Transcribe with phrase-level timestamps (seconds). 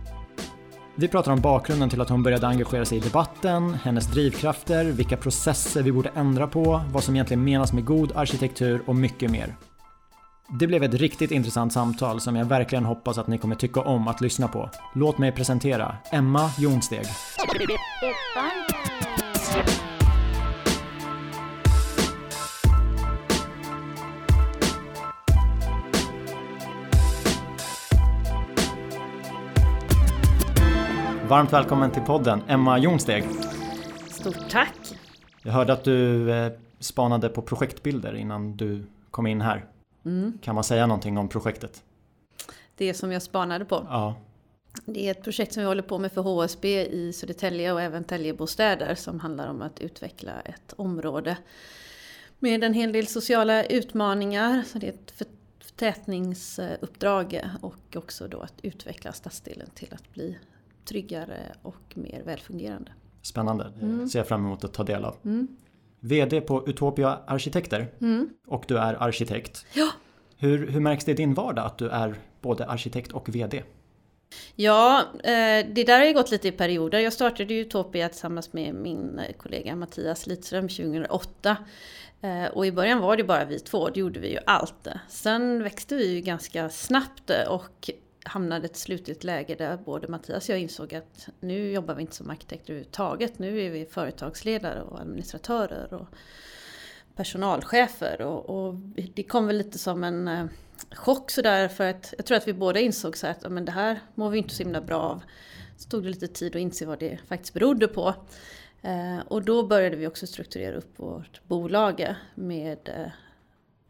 [1.00, 5.16] Vi pratar om bakgrunden till att hon började engagera sig i debatten, hennes drivkrafter, vilka
[5.16, 9.56] processer vi borde ändra på, vad som egentligen menas med god arkitektur och mycket mer.
[10.60, 14.08] Det blev ett riktigt intressant samtal som jag verkligen hoppas att ni kommer tycka om
[14.08, 14.70] att lyssna på.
[14.94, 17.06] Låt mig presentera Emma Jonsteg.
[31.28, 33.24] Varmt välkommen till podden Emma Jonsteg.
[34.10, 34.78] Stort tack!
[35.42, 39.64] Jag hörde att du eh, spanade på projektbilder innan du kom in här.
[40.04, 40.38] Mm.
[40.42, 41.82] Kan man säga någonting om projektet?
[42.76, 43.86] Det som jag spanade på.
[43.88, 44.14] Ja.
[44.84, 48.04] Det är ett projekt som vi håller på med för HSB i Södertälje och även
[48.04, 51.36] Täljebostäder som handlar om att utveckla ett område
[52.38, 54.62] med en hel del sociala utmaningar.
[54.66, 55.24] Så det är ett
[55.60, 60.38] förtätningsuppdrag och också då att utveckla stadsdelen till att bli
[60.88, 62.92] tryggare och mer välfungerande.
[63.22, 64.08] Spännande, det Mm.
[64.08, 65.16] ser jag fram emot att ta del av.
[65.24, 65.48] Mm.
[66.00, 68.28] VD på Utopia Arkitekter Mm.
[68.46, 69.66] och du är arkitekt.
[69.74, 69.88] Ja.
[70.36, 73.62] Hur, hur märks det i din vardag att du är både arkitekt och VD?
[74.54, 76.98] Ja, eh, det där har ju gått lite i perioder.
[76.98, 81.56] Jag startade ju Utopia tillsammans med min kollega Mattias Lidström 2008.
[82.20, 84.86] Eh, Och i början var det bara vi två, då gjorde vi ju allt.
[85.08, 87.90] Sen växte vi ju ganska snabbt och
[88.28, 91.94] hamnade ett slutligt i ett läge där både Mattias och jag insåg att nu jobbar
[91.94, 93.38] vi inte som arkitekter överhuvudtaget.
[93.38, 96.06] Nu är vi företagsledare och administratörer och
[97.16, 98.20] personalchefer.
[98.22, 98.74] Och, och
[99.14, 100.46] det kom väl lite som en eh,
[100.92, 104.00] chock sådär för att jag tror att vi båda insåg så att men det här
[104.14, 105.22] mår vi inte så himla bra av.
[105.76, 108.14] Så tog det lite tid att inse vad det faktiskt berodde på.
[108.82, 113.12] Eh, och då började vi också strukturera upp vårt bolag med eh,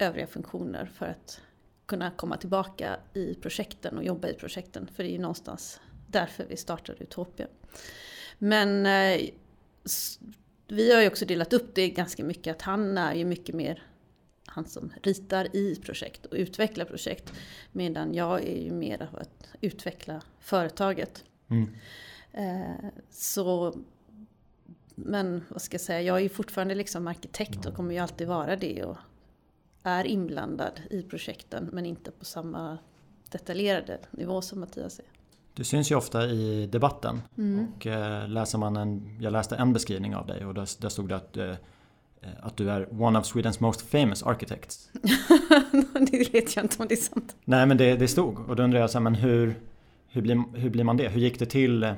[0.07, 1.41] övriga funktioner för att
[1.89, 4.89] kunna komma tillbaka i projekten och jobba i projekten.
[4.95, 7.47] För det är ju någonstans därför vi startade Utopia.
[8.39, 9.21] Men eh,
[10.69, 13.83] vi har ju också delat upp det ganska mycket att han är ju mycket mer
[14.47, 17.33] han som ritar i projekt och utvecklar projekt.
[17.73, 21.25] Medan jag är ju mer av att utveckla företaget.
[21.49, 21.75] Mm.
[22.33, 23.75] Eh, så,
[24.95, 28.29] men vad ska jag säga, jag är ju fortfarande liksom arkitekt och kommer ju alltid
[28.29, 28.85] vara det.
[28.85, 28.97] Och
[29.83, 32.79] är inblandad i projekten men inte på samma
[33.29, 35.05] detaljerade nivå som Mattias är.
[35.55, 37.67] Du syns ju ofta i debatten Mm.
[37.77, 41.09] och eh, läser man en, jag läste en beskrivning av dig och där, där stod
[41.09, 41.55] det att, eh,
[42.41, 44.91] att du är one of Swedens most famous architects.
[46.11, 47.37] det vet jag inte om det är sant.
[47.45, 49.55] Nej men det, det stod och då undrar jag så här, men hur,
[50.09, 51.09] hur, blir, hur blir man det?
[51.09, 51.95] Hur gick det till?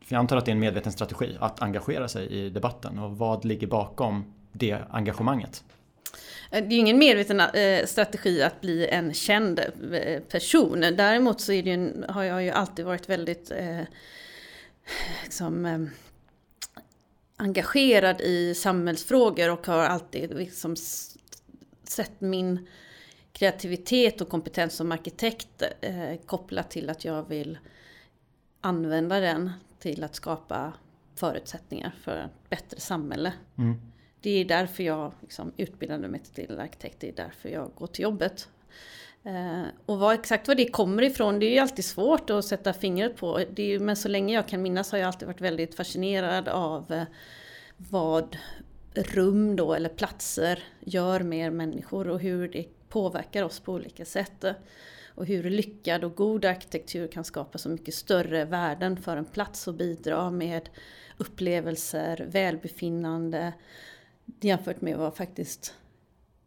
[0.00, 3.18] För jag antar att det är en medveten strategi att engagera sig i debatten och
[3.18, 5.64] vad ligger bakom det engagemanget?
[6.50, 9.58] Eh, det är ju ingen medveten eh, strategi att bli en känd
[9.92, 10.80] eh, person.
[10.80, 13.80] Däremot så är det ju har jag ju alltid varit väldigt eh,
[15.24, 15.80] liksom, eh,
[17.36, 20.76] engagerad i samhällsfrågor och har alltid liksom
[21.84, 22.68] sett min
[23.32, 27.58] kreativitet och kompetens som arkitekt eh, kopplat till att jag vill
[28.60, 30.72] använda den till att skapa
[31.14, 33.32] förutsättningar för ett bättre samhälle.
[33.58, 33.80] Mm.
[34.24, 38.02] Det är därför jag liksom utbildade mig till arkitekt, det är därför jag går till
[38.02, 38.48] jobbet.
[39.24, 42.72] Eh, och vad, exakt var det kommer ifrån, det är ju alltid svårt att sätta
[42.72, 43.44] fingret på.
[43.54, 46.48] Det är ju, men så länge jag kan minnas har jag alltid varit väldigt fascinerad
[46.48, 47.02] av eh,
[47.76, 48.36] vad
[48.94, 54.44] rum då, eller platser gör med människor och hur det påverkar oss på olika sätt.
[55.14, 59.68] Och hur lyckad och god arkitektur kan skapa så mycket större värden för en plats
[59.68, 60.68] och bidra med
[61.18, 63.52] upplevelser, välbefinnande
[64.40, 65.74] jämfört med vad faktiskt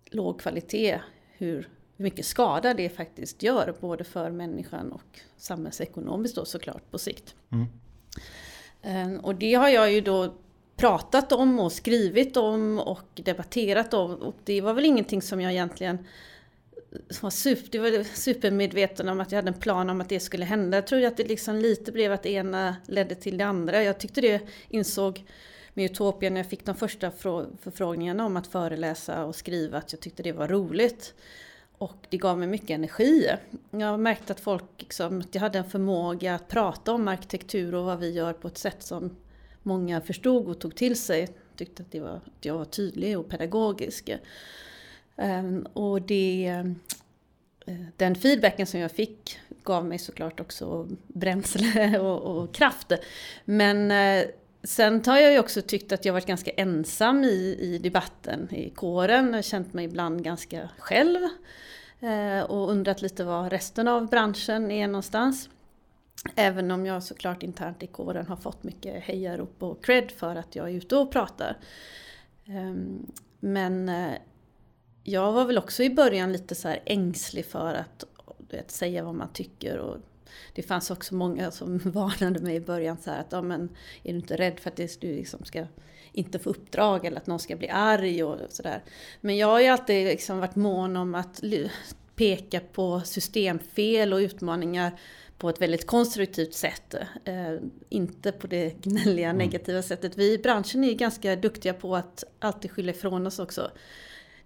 [0.06, 1.00] låg kvalitet,
[1.31, 7.35] hur mycket skada det faktiskt gör både för människan och samhällsekonomiskt då såklart på sikt.
[7.51, 7.68] Mm.
[8.81, 10.33] Eh, Och det har jag ju då
[10.75, 15.51] pratat om och skrivit om och debatterat om och det var väl ingenting som jag
[15.51, 16.06] egentligen
[17.21, 20.45] var super, det var supermedveten om att jag hade en plan om att det skulle
[20.45, 20.77] hända.
[20.77, 23.83] Jag tror att det liksom lite blev att det ena ledde till det andra.
[23.83, 25.25] Jag tyckte det insåg
[25.77, 30.01] med Utopia när jag fick de första förfrågningarna om att föreläsa och skriva att jag
[30.01, 31.13] tyckte det var roligt.
[31.77, 33.29] Och det gav mig mycket energi.
[33.71, 37.85] Jag märkte att folk, liksom, att jag hade en förmåga att prata om arkitektur och
[37.85, 39.15] vad vi gör på ett sätt som
[39.63, 41.29] många förstod och tog till sig.
[41.56, 44.09] Tyckte att, det var, att jag var tydlig och pedagogisk.
[45.15, 46.45] Ehm, och det,
[47.65, 52.91] eh, den feedbacken som jag fick gav mig såklart också bränsle och, och kraft.
[53.45, 54.30] Men eh,
[54.63, 58.69] Sen har jag ju också tyckt att jag varit ganska ensam i, i debatten i
[58.69, 59.25] kåren.
[59.25, 61.19] Jag har känt mig ibland ganska själv.
[62.00, 65.50] Eh, och undrat lite var resten av branschen är någonstans.
[66.36, 70.56] Även om jag såklart internt i kåren har fått mycket hejarop och cred för att
[70.56, 71.57] jag är ute och pratar.
[72.45, 72.75] Eh,
[73.39, 74.13] men eh,
[75.04, 78.04] jag var väl också i början lite så ängslig för att
[78.50, 79.98] vet, säga vad man tycker och
[80.53, 83.69] det fanns också många som varnade mig i början så här att ja, men,
[84.03, 85.65] är du inte rädd för att det, du liksom ska
[86.12, 88.83] inte få uppdrag eller att någon ska bli arg och sådär.
[89.21, 91.41] Men jag har ju alltid liksom varit mån om att
[92.15, 95.00] peka på systemfel och utmaningar
[95.38, 96.95] på ett väldigt konstruktivt sätt.
[97.23, 97.56] Eh,
[97.89, 99.38] inte på det gnälliga mm.
[99.38, 100.18] negativa sättet.
[100.18, 103.71] Vi i branschen är ganska duktiga på att alltid skylla ifrån oss också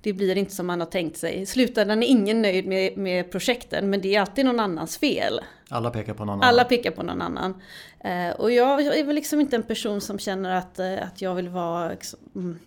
[0.02, 1.42] det blir inte som man har tänkt sig.
[1.42, 5.42] I slutändan är ingen nöjd med, med projekten men det är alltid någon annans fel.
[5.70, 6.50] Alla pekar på någon annan.
[6.50, 7.62] Alla pekar på någon annan.
[8.00, 11.22] Eh, och jag, jag, är väl liksom inte en person som känner att, eh, att
[11.22, 12.60] jag vill vara liksom, mm,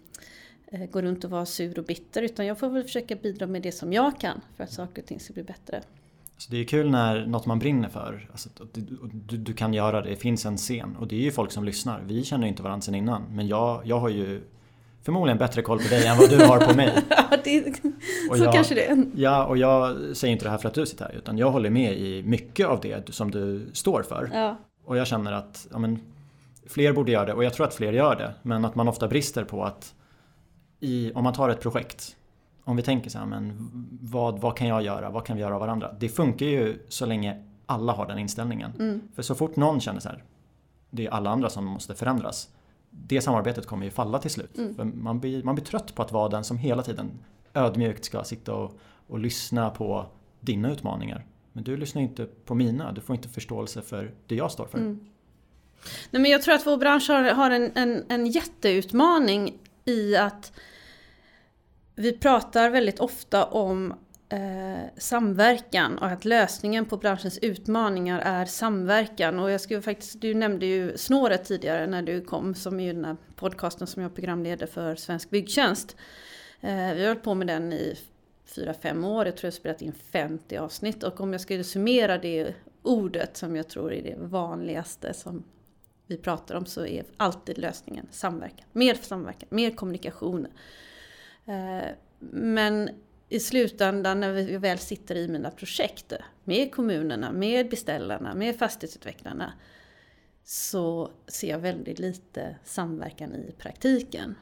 [0.66, 3.62] eh, gå runt och vara sur och bitter utan jag får väl försöka bidra med
[3.62, 5.82] det som jag kan för att saker och ting ska bli bättre.
[6.38, 10.10] Så det är kul när något man brinner för, alltså, du, du, kan göra det,
[10.10, 12.00] det finns en scen och det är ju folk som lyssnar.
[12.00, 14.42] Vi känner inte varandra sedan innan men jag, jag har ju
[15.04, 16.92] förmodligen bättre koll på dig än vad du har på mig.
[17.08, 17.76] ja, det,
[18.36, 19.06] så jag, kanske det är.
[19.14, 21.70] Ja, och jag säger inte det här för att du sitter här utan jag håller
[21.70, 24.30] med i mycket av det som du står för.
[24.34, 24.56] Ja.
[24.84, 26.00] Och jag känner att ja, men,
[26.66, 28.34] fler borde göra det och jag tror att fler gör det.
[28.42, 29.94] Men att man ofta brister på att
[30.80, 32.16] i, om man tar ett projekt
[32.64, 33.70] om vi tänker så här, men
[34.02, 35.10] vad, vad kan jag göra?
[35.10, 35.94] Vad kan vi göra av varandra?
[35.98, 38.72] Det funkar ju så länge alla har den inställningen.
[38.78, 39.00] Mm.
[39.14, 40.22] För så fort någon känner så här,
[40.90, 42.48] det är alla andra som måste förändras
[42.96, 44.58] det samarbetet kommer ju falla till slut.
[44.58, 44.92] Mm.
[45.02, 47.10] Man, blir, man blir trött på att vara den som hela tiden
[47.54, 50.06] ödmjukt ska sitta och, och lyssna på
[50.40, 51.26] dina utmaningar.
[51.52, 54.78] Men du lyssnar inte på mina, du får inte förståelse för det jag står för.
[54.78, 55.06] Mm.
[56.10, 60.52] Nej, men jag tror att vår bransch har, har en, en, en jätteutmaning i att
[61.94, 63.94] vi pratar väldigt ofta om
[64.34, 69.38] eh, samverkan och att lösningen på branschens utmaningar är samverkan.
[69.38, 72.92] Och jag skulle faktiskt, du nämnde ju Snåret tidigare när du kom, som är ju
[72.92, 75.96] den här podcasten som jag programleder för Svensk Byggtjänst.
[76.60, 77.98] Eh, vi har hållit på med den i
[78.44, 81.02] fyra fem år, jag tror jag har spelat in 50 avsnitt.
[81.02, 85.44] Och om jag skulle summera det ordet som jag tror är det vanligaste som
[86.06, 88.66] vi pratar om så är alltid lösningen samverkan.
[88.72, 90.46] Mer samverkan, mer kommunikation.
[91.46, 91.88] Eh,
[92.30, 92.90] men
[93.34, 96.12] i slutändan när vi väl sitter i mina projekt
[96.44, 99.52] med kommunerna, med beställarna, med fastighetsutvecklarna
[100.44, 104.34] så ser jag väldigt lite samverkan i praktiken.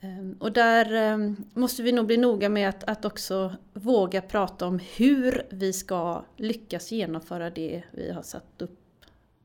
[0.00, 4.66] Ehm, och där ehm, måste vi nog bli noga med att, att också våga prata
[4.66, 8.80] om hur vi ska lyckas genomföra det vi har satt upp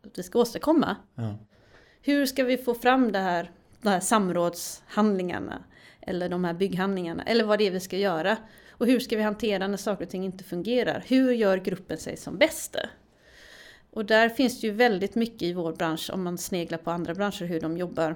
[0.05, 0.96] att vi ska åstadkomma.
[1.15, 1.36] Ja.
[2.01, 5.63] Hur ska vi få fram det här, de här samrådshandlingarna?
[6.01, 8.38] Eller de här bygghandlingarna, eller vad det är vi ska göra.
[8.70, 11.03] Och hur ska vi hantera när saker och ting inte fungerar?
[11.08, 12.75] Hur gör gruppen sig som bäst?
[13.91, 17.13] Och där finns det ju väldigt mycket i vår bransch, om man sneglar på andra
[17.13, 18.15] branscher, hur de jobbar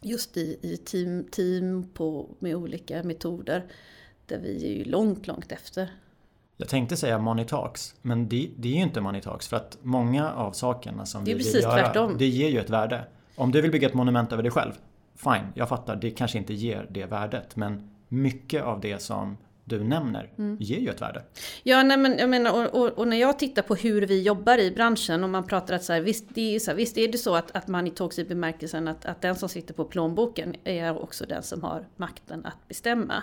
[0.00, 3.64] just i, i team, team på, med olika metoder.
[4.26, 5.90] Där vi är ju långt, långt efter.
[6.56, 9.78] Jag tänkte säga Money Talks, men det, det är ju inte Money Talks för att
[9.82, 12.16] många av sakerna som vi vill göra, tvärtom.
[12.18, 13.04] det ger ju ett värde.
[13.36, 14.72] Om du vill bygga ett monument över dig själv,
[15.16, 17.56] fine, jag fattar, det kanske inte ger det värdet.
[17.56, 20.56] Men mycket av det som du nämner mm.
[20.60, 21.22] ger ju ett värde.
[21.62, 24.58] Ja, nej, men jag menar, och, och, och, när jag tittar på hur vi jobbar
[24.58, 27.12] i branschen och man pratar att så här, visst, det är så här, visst är
[27.12, 30.54] det så att, att man talks i bemärkelsen att, att den som sitter på plånboken
[30.64, 33.22] är också den som har makten att bestämma.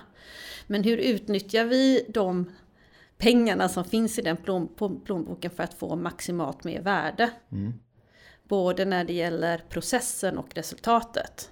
[0.67, 2.51] Men hur utnyttjar vi de
[3.17, 4.69] pengarna som finns i den plån,
[5.05, 7.29] plånboken för att få maximalt mer värde?
[7.51, 7.73] Mm.
[8.47, 11.51] Både när det gäller processen och resultatet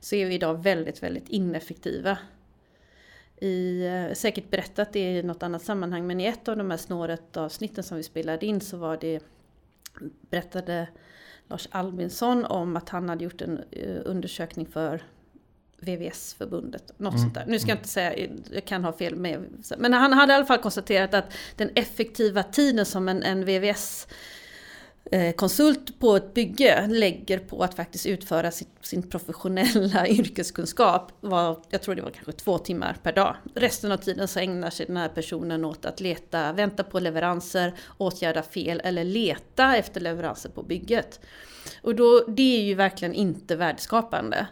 [0.00, 2.18] så är vi idag väldigt, väldigt ineffektiva.
[3.40, 6.76] I, eh, säkert berättat det i något annat sammanhang, men i ett av de här
[6.78, 9.20] snåret-avsnitten som vi spelade in så var det,
[10.30, 10.88] berättade
[11.48, 15.02] Lars Albinsson om att han hade gjort en eh, undersökning för
[15.80, 17.22] VVS-förbundet, något Mm.
[17.22, 17.44] sånt där.
[17.46, 17.78] Nu ska jag Mm.
[17.80, 19.44] inte säga, jag kan ha fel med,
[19.78, 24.08] men han hade i alla fall konstaterat att den effektiva tiden som en, en VVS
[25.12, 31.60] Eh, konsult på ett bygge lägger på att faktiskt utföra sin, sin professionella yrkeskunskap var,
[31.70, 33.36] jag tror det var kanske två timmar per dag.
[33.54, 37.74] Resten av tiden så ägnar sig den här personen åt att leta, vänta på leveranser,
[37.98, 41.20] åtgärda fel eller leta efter leveranser på bygget.
[41.82, 44.46] Och då, det är ju verkligen inte värdeskapande.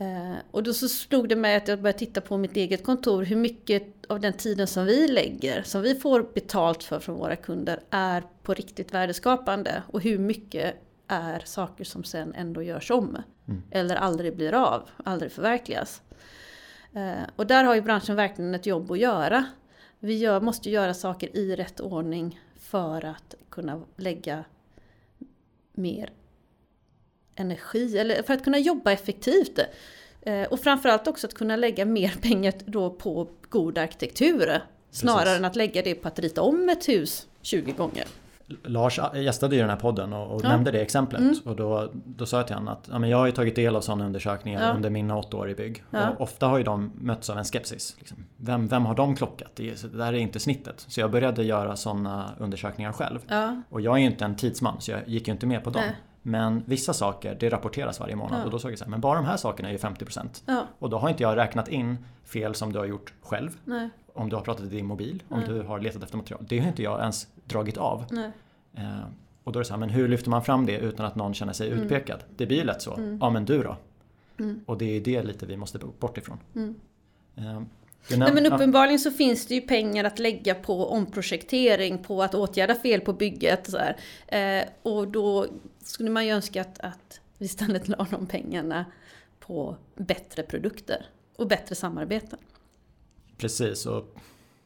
[0.00, 3.22] Eh, och då så slog det mig att jag började titta på mitt eget kontor,
[3.22, 7.36] hur mycket av den tiden som vi lägger, som vi får betalt för från våra
[7.36, 9.82] kunder, är på riktigt värdeskapande.
[9.92, 10.74] Och hur mycket
[11.08, 13.18] är saker som sen ändå görs om.
[13.48, 13.62] Mm.
[13.70, 16.02] Eller aldrig blir av, aldrig förverkligas.
[16.92, 19.44] Eh, och där har ju branschen verkligen ett jobb att göra.
[19.98, 24.44] Vi gör, måste göra saker i rätt ordning för att kunna lägga
[25.72, 26.10] mer
[27.36, 29.58] energi, eller för att kunna jobba effektivt.
[30.22, 34.60] Eh, och framförallt också att kunna lägga mer pengar då på god arkitektur.
[34.90, 35.38] Snarare Precis.
[35.38, 38.04] än att lägga det på att rita om ett hus 20 gånger.
[38.64, 40.48] Lars gästade ju den här podden och, och Ja.
[40.48, 41.20] nämnde det exemplet.
[41.20, 41.34] Mm.
[41.44, 43.76] Och då, då sa jag till honom att ja, men jag har ju tagit del
[43.76, 44.72] av sådana undersökningar Ja.
[44.74, 45.84] under mina åtta år i bygg.
[45.90, 47.96] Och ofta har ju de mötts av en skepsis.
[47.98, 48.16] Liksom.
[48.36, 49.50] Vem, vem har de klockat?
[49.54, 50.84] Det, är- det där är inte snittet.
[50.88, 53.18] Så jag började göra sådana undersökningar själv.
[53.68, 55.82] Och jag är ju inte en tidsman så jag gick ju inte med på dem.
[55.86, 55.96] Nej.
[56.28, 58.40] Men vissa saker, det rapporteras varje månad.
[58.40, 58.44] Ja.
[58.44, 60.42] Och då såg jag så här, men bara de här sakerna är ju 50%.
[60.46, 63.58] ja, Och då har inte jag räknat in fel som du har gjort själv.
[63.64, 65.48] nej, Om du har pratat i din mobil, om Nej.
[65.48, 66.44] du har letat efter material.
[66.48, 68.04] Det har inte jag ens dragit av.
[68.74, 68.84] Eh,
[69.44, 71.34] och då är det så här, men hur lyfter man fram det utan att någon
[71.34, 71.82] känner sig Mm.
[71.84, 72.24] utpekad?
[72.36, 72.94] Det blir ju lätt så.
[72.94, 73.18] Mm.
[73.20, 73.76] Ja men du då?
[74.38, 74.60] Mm.
[74.66, 76.38] Och det är det lite vi måste bort ifrån.
[76.54, 76.74] Mm.
[77.36, 77.60] Eh,
[78.10, 82.74] Nej, men uppenbarligen så finns det ju pengar att lägga på omprojektering, på att åtgärda
[82.74, 83.70] fel på bygget.
[83.70, 83.78] Så.
[84.36, 85.46] Eh, och då
[85.82, 88.84] skulle man ju önska att, att vi istället la de pengarna
[89.40, 92.38] på bättre produkter och bättre samarbeten.
[93.38, 94.16] Precis, och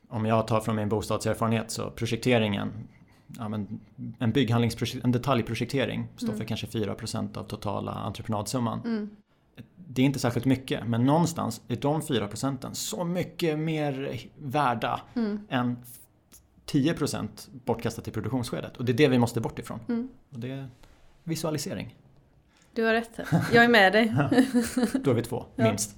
[0.09, 2.89] om jag tar från min bostadserfarenhet så projekteringen
[3.39, 3.51] Ja,
[4.19, 6.39] en bygghandlingsprojekt, en detaljprojektering står Mm.
[6.39, 8.81] för kanske 4% av totala entreprenadsumman.
[8.85, 9.11] Mm.
[9.77, 15.47] Det är inte särskilt mycket men någonstans är de 4% så mycket mer värda Mm.
[15.49, 15.77] än
[16.67, 18.77] 10% bortkastat i produktionsskedet.
[18.77, 19.81] Och det är det vi måste bort ifrån.
[19.89, 20.09] Mm.
[20.31, 20.69] Och det är
[21.25, 21.97] visualisering.
[22.75, 23.19] Du har rätt.
[23.53, 24.15] Jag är med dig.
[25.05, 25.65] Då är vi två, Ja.
[25.65, 25.97] minst.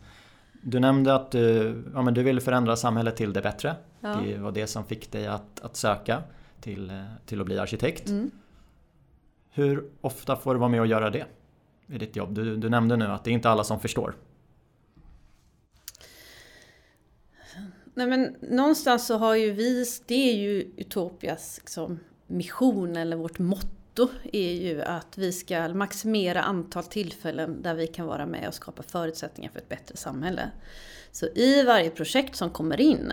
[0.63, 3.77] Du nämnde att du, ja, men du ville förändra samhället till det bättre.
[4.01, 4.15] Ja.
[4.25, 6.23] Det var det som fick dig att, att söka
[6.61, 8.09] till, eh, till att bli arkitekt.
[8.09, 8.31] Mm.
[9.51, 11.27] Hur ofta får du vara med och göra det
[11.93, 12.35] i ditt jobb?
[12.35, 14.17] Du, du nämnde nu att det är inte alla som förstår.
[17.95, 23.39] Nej men någonstans så har ju vi, det är ju Utopias liksom, mission eller vårt
[23.39, 28.55] motto är ju att vi ska maximera antal tillfällen där vi kan vara med och
[28.55, 30.51] skapa förutsättningar för ett bättre samhälle.
[31.11, 33.13] Så i varje projekt som kommer in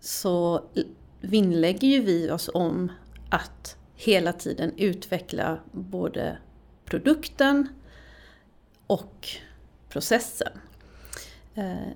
[0.00, 0.64] så
[1.20, 2.92] vinnlägger ju vi oss om
[3.30, 6.38] att hela tiden utveckla både
[6.90, 7.68] produkten
[8.86, 9.28] och
[9.88, 10.52] processen.
[11.54, 11.92] Eh,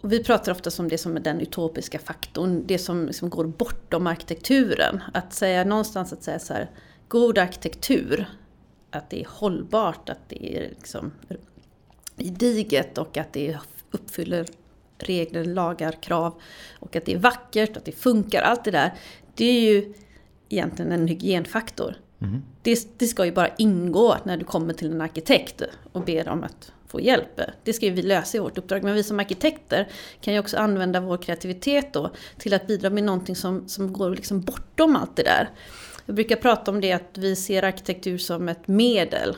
[0.00, 3.44] och vi pratar ofta om det som är den utopiska faktorn, det som liksom går
[3.44, 5.02] bortom arkitekturen.
[5.14, 6.70] Att säga någonstans att säga så här,
[7.08, 8.26] god arkitektur,
[8.90, 11.12] att det är hållbart, att det är liksom
[12.16, 13.58] gediget och att det
[13.90, 14.46] uppfyller
[14.98, 16.40] regler, lagar, krav
[16.80, 18.92] och att det är vackert, att det funkar, allt det där.
[19.34, 19.94] Det är ju
[20.48, 21.96] egentligen en hygienfaktor.
[22.22, 22.42] Mm.
[22.62, 25.62] Det, det ska ju bara ingå när du kommer till en arkitekt
[25.92, 27.40] och ber om att få hjälp.
[27.64, 28.84] Det ska ju vi lösa i vårt uppdrag.
[28.84, 29.88] Men vi som arkitekter
[30.20, 34.10] kan ju också använda vår kreativitet då till att bidra med någonting som, som går
[34.10, 35.50] liksom bortom allt det där.
[36.06, 39.36] Jag brukar prata om det att vi ser arkitektur som ett medel.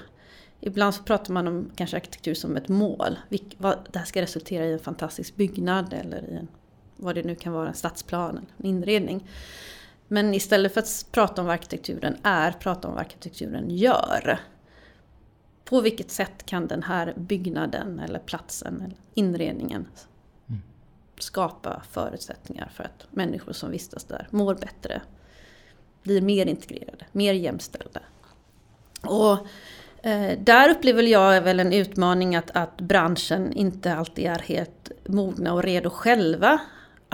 [0.61, 3.19] Ibland så pratar man om kanske arkitektur som ett mål.
[3.29, 6.49] Vilk, vad, det här ska resultera i en fantastisk byggnad eller i en,
[6.97, 9.29] vad det nu kan vara, en stadsplan eller en inredning.
[10.09, 14.41] Men istället för att prata om vad arkitekturen är, prata om vad arkitekturen gör.
[15.65, 19.87] På vilket sätt kan den här byggnaden eller platsen eller inredningen
[20.49, 20.63] Mm.
[21.19, 25.03] skapa förutsättningar för att människor som vistas där mår bättre,
[26.03, 28.01] blir mer integrerade, mer jämställda.
[29.03, 29.33] Och
[30.07, 35.53] eh, där upplever jag väl en utmaning att, att branschen inte alltid är helt mogna
[35.53, 36.61] och redo själva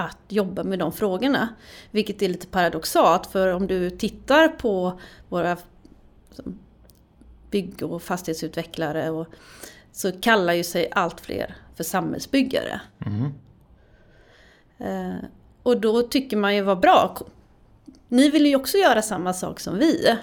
[0.03, 1.49] att jobba med de frågorna.
[1.91, 5.57] Vilket är lite paradoxalt för om du tittar på våra
[7.51, 9.27] bygg och fastighetsutvecklare och,
[9.93, 12.81] så kallar ju sig allt fler för samhällsbyggare.
[12.99, 13.35] Mhm.
[14.79, 15.25] Eh,
[15.63, 17.17] och då tycker man ju vad bra.
[18.09, 20.17] Ni vill ju också göra samma sak som vi.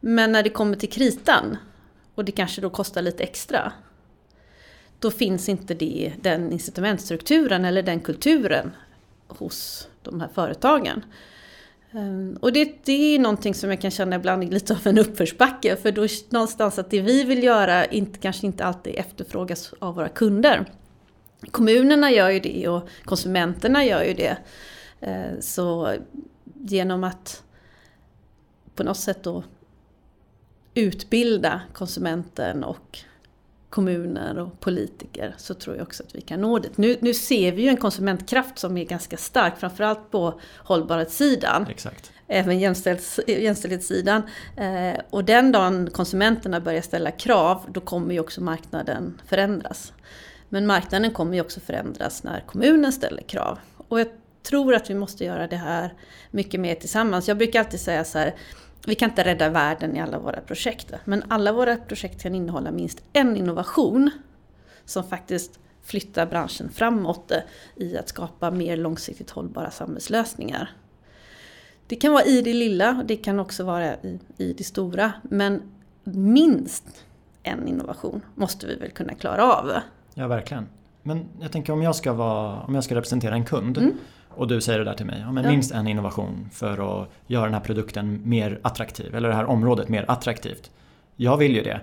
[0.00, 1.56] Men när det kommer till kritan
[2.14, 3.72] och det kanske då kostar lite extra
[5.02, 8.70] då finns inte det, den incitamentstrukturen eller den kulturen
[9.26, 11.04] hos de här företagen.
[11.92, 14.98] Ehm, och det, det är någonting som jag kan känna ibland är lite av en
[14.98, 19.94] uppförsbacke för då någonstans att det vi vill göra inte, kanske inte alltid efterfrågas av
[19.94, 20.64] våra kunder.
[21.50, 24.36] Kommunerna gör ju det och konsumenterna gör ju det.
[25.00, 25.94] Ehm, så
[26.54, 27.42] genom att
[28.74, 29.44] på något sätt då
[30.74, 32.98] utbilda konsumenten och
[33.72, 36.78] kommuner och politiker så tror jag också att vi kan nå dit.
[36.78, 41.66] Nu, nu ser vi ju en konsumentkraft som är ganska stark, framförallt på hållbarhetssidan.
[41.70, 42.12] Exakt.
[42.26, 44.22] Även jämställdhets, jämställdhetssidan.
[44.56, 49.92] Eh, och den dagen konsumenterna börjar ställa krav, då kommer ju också marknaden förändras.
[50.48, 53.58] Men marknaden kommer ju också förändras när kommunen ställer krav.
[53.88, 54.08] Och jag
[54.42, 55.94] tror att vi måste göra det här
[56.30, 57.28] mycket mer tillsammans.
[57.28, 58.34] Jag brukar alltid säga så här,
[58.86, 60.92] vi kan inte rädda världen i alla våra projekt.
[61.04, 64.10] Men alla våra projekt kan innehålla minst en innovation
[64.84, 67.32] som faktiskt flyttar branschen framåt
[67.76, 70.70] i att skapa mer långsiktigt hållbara samhällslösningar.
[71.86, 75.12] Det kan vara i det lilla och det kan också vara i, i det stora.
[75.22, 75.62] Men
[76.04, 77.04] minst
[77.42, 79.72] en innovation måste vi väl kunna klara av.
[80.14, 80.66] Ja, verkligen.
[81.02, 83.92] Men jag tänker om jag ska, vara, om jag ska representera en kund mm.
[84.34, 87.44] Och du säger det där till mig, ja, men minst en innovation för att göra
[87.44, 90.70] den här produkten mer attraktiv, eller det här området mer attraktivt.
[91.16, 91.80] Jag vill ju det.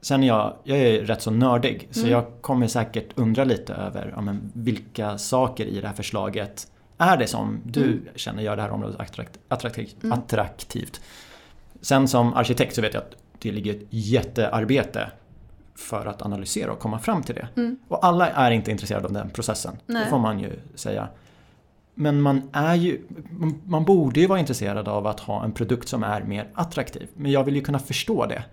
[0.00, 2.12] Sen är jag, jag är rätt så nördig, så mm.
[2.12, 6.66] jag kommer säkert undra lite över ja, men vilka saker i det här förslaget
[6.98, 8.08] är det som du mm.
[8.14, 10.18] känner gör det här området attrakt, attraktivt, mm.
[10.18, 11.00] attraktivt.
[11.80, 15.10] Sen som arkitekt så vet jag att det ligger ett jättearbete
[15.74, 17.48] för att analysera och komma fram till det.
[17.56, 17.78] Mm.
[17.88, 19.76] Och alla är inte intresserade av den processen.
[19.86, 20.04] Nej.
[20.04, 21.08] Det får man ju säga.
[22.00, 23.00] Men man är ju,
[23.66, 27.08] man borde ju vara intresserad av att ha en produkt som är mer attraktiv.
[27.14, 28.44] Men jag vill ju kunna förstå det.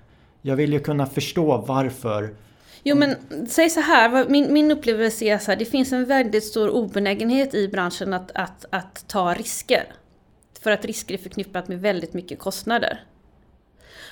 [0.41, 2.35] Jag vill ju kunna förstå varför
[2.83, 3.15] Jo men
[3.47, 7.53] säg så här, min, min upplevelse är så här, det finns en väldigt stor obenägenhet
[7.53, 9.83] i branschen att, att, att ta risker.
[10.61, 12.99] För att risker är förknippat med väldigt mycket kostnader.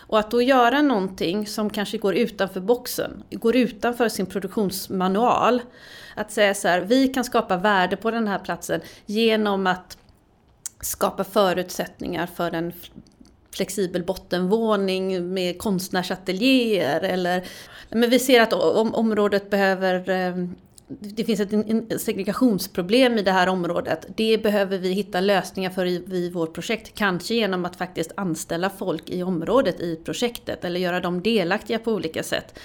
[0.08, 5.62] Och att då göra någonting som kanske går utanför boxen, går utanför sin produktionsmanual.
[6.16, 9.98] Att säga så här, vi kan skapa värde på den här platsen genom att
[10.82, 12.74] skapa förutsättningar för en
[13.52, 17.44] flexibel bottenvåning med konstnärsateljéer eller
[17.90, 20.36] men vi ser att området behöver eh,
[20.88, 24.06] det finns ett segregationsproblem i det här området.
[24.16, 26.94] Det behöver vi hitta lösningar för i, i vårt projekt.
[26.94, 31.92] Kanske genom att faktiskt anställa folk i området i projektet eller göra dem delaktiga på
[31.92, 32.60] olika sätt.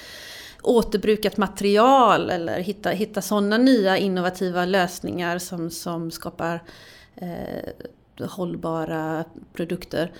[0.62, 6.62] Återbrukat material eller hitta, hitta sådana nya innovativa lösningar som, som skapar
[7.16, 10.12] eh, hållbara produkter.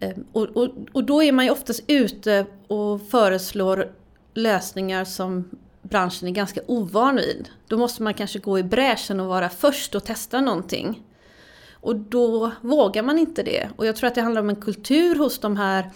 [0.00, 3.92] Eh, och, och, och då är man ju oftast ute och föreslår
[4.34, 5.50] lösningar som
[5.92, 7.48] branschen är ganska ovan vid.
[7.66, 11.02] Då måste man kanske gå i bräschen och vara först och testa någonting.
[11.72, 13.68] Och då vågar man inte det.
[13.76, 15.90] Och jag tror att det handlar om en kultur hos de här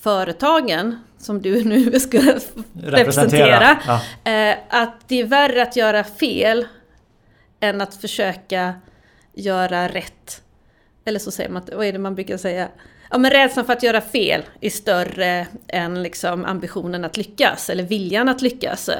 [0.00, 2.96] företagen som du nu ska representera.
[2.96, 4.30] representera ja.
[4.32, 6.66] Eh, att det är värre att göra fel
[7.60, 8.74] än att försöka
[9.34, 10.42] göra rätt.
[11.04, 12.68] Eller så säger man, vad är det man brukar säga?
[13.10, 17.84] Ja, men rädslan för att göra fel är större än liksom ambitionen att lyckas, eller
[17.84, 18.90] viljan att lyckas.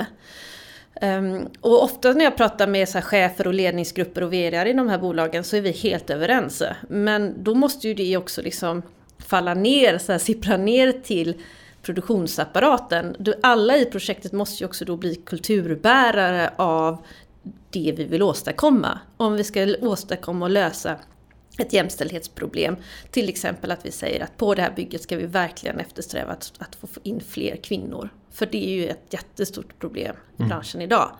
[1.03, 4.89] Um, och ofta när jag pratar med så chefer och ledningsgrupper och VD i de
[4.89, 6.63] här bolagen så är vi helt överens.
[6.89, 8.83] Men då måste ju det också liksom
[9.19, 11.35] falla ner, så här, sippra ner till
[11.83, 13.17] produktionsapparaten.
[13.43, 17.05] Alla i projektet måste ju också då bli kulturbärare av
[17.71, 18.99] det vi vill åstadkomma.
[19.17, 20.97] Om vi ska åstadkomma och lösa
[21.61, 22.77] ett jämställdhetsproblem.
[23.11, 26.53] Till exempel att vi säger att på det här bygget ska vi verkligen eftersträva att,
[26.59, 28.09] att få in fler kvinnor.
[28.31, 30.49] För det är ju ett jättestort problem i mm.
[30.49, 31.11] branschen idag.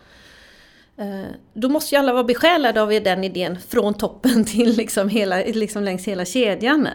[0.97, 5.37] Eh, då måste ju alla vara besjälade av den idén från toppen till liksom, hela,
[5.37, 6.89] liksom längs hela kedjan.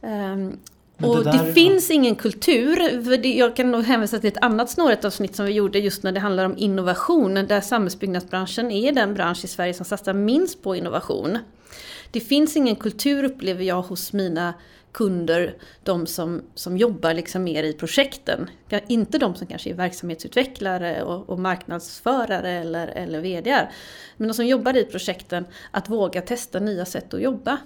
[0.00, 0.58] Um,
[1.02, 2.76] och det, där, det finns ingen kultur,
[3.16, 6.12] det, jag kan nog hänvisa till ett annat snårigt avsnitt som vi gjorde just när
[6.12, 10.76] det handlar om innovation, där samhällsbyggnadsbranschen är den bransch i Sverige som satsar minst på
[10.76, 11.38] innovation.
[12.10, 14.54] Det finns ingen kultur upplever jag hos mina
[14.92, 18.50] kunder, de som, som jobbar liksom mer i projekten.
[18.88, 23.72] Inte de som kanske är verksamhetsutvecklare och, och marknadsförare eller, eller VDR.
[24.16, 27.58] Men de som jobbar i projekten, att våga testa nya sätt att jobba.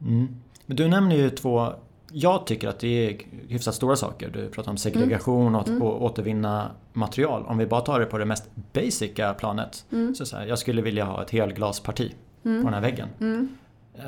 [0.00, 0.28] Mm.
[0.66, 1.72] Men du nämner ju två
[2.14, 4.30] jag tycker att det är hyfsat stora saker.
[4.30, 5.82] Du pratar om segregation och mm.
[5.82, 7.46] återvinna material.
[7.46, 9.84] Om vi bara tar det på det mest basica planet.
[9.92, 10.14] Mm.
[10.14, 12.12] Så, så här, jag skulle vilja ha ett helglasparti
[12.44, 12.62] mm.
[12.62, 13.08] på den här väggen.
[13.20, 13.48] Mm.
[13.94, 14.04] Eh,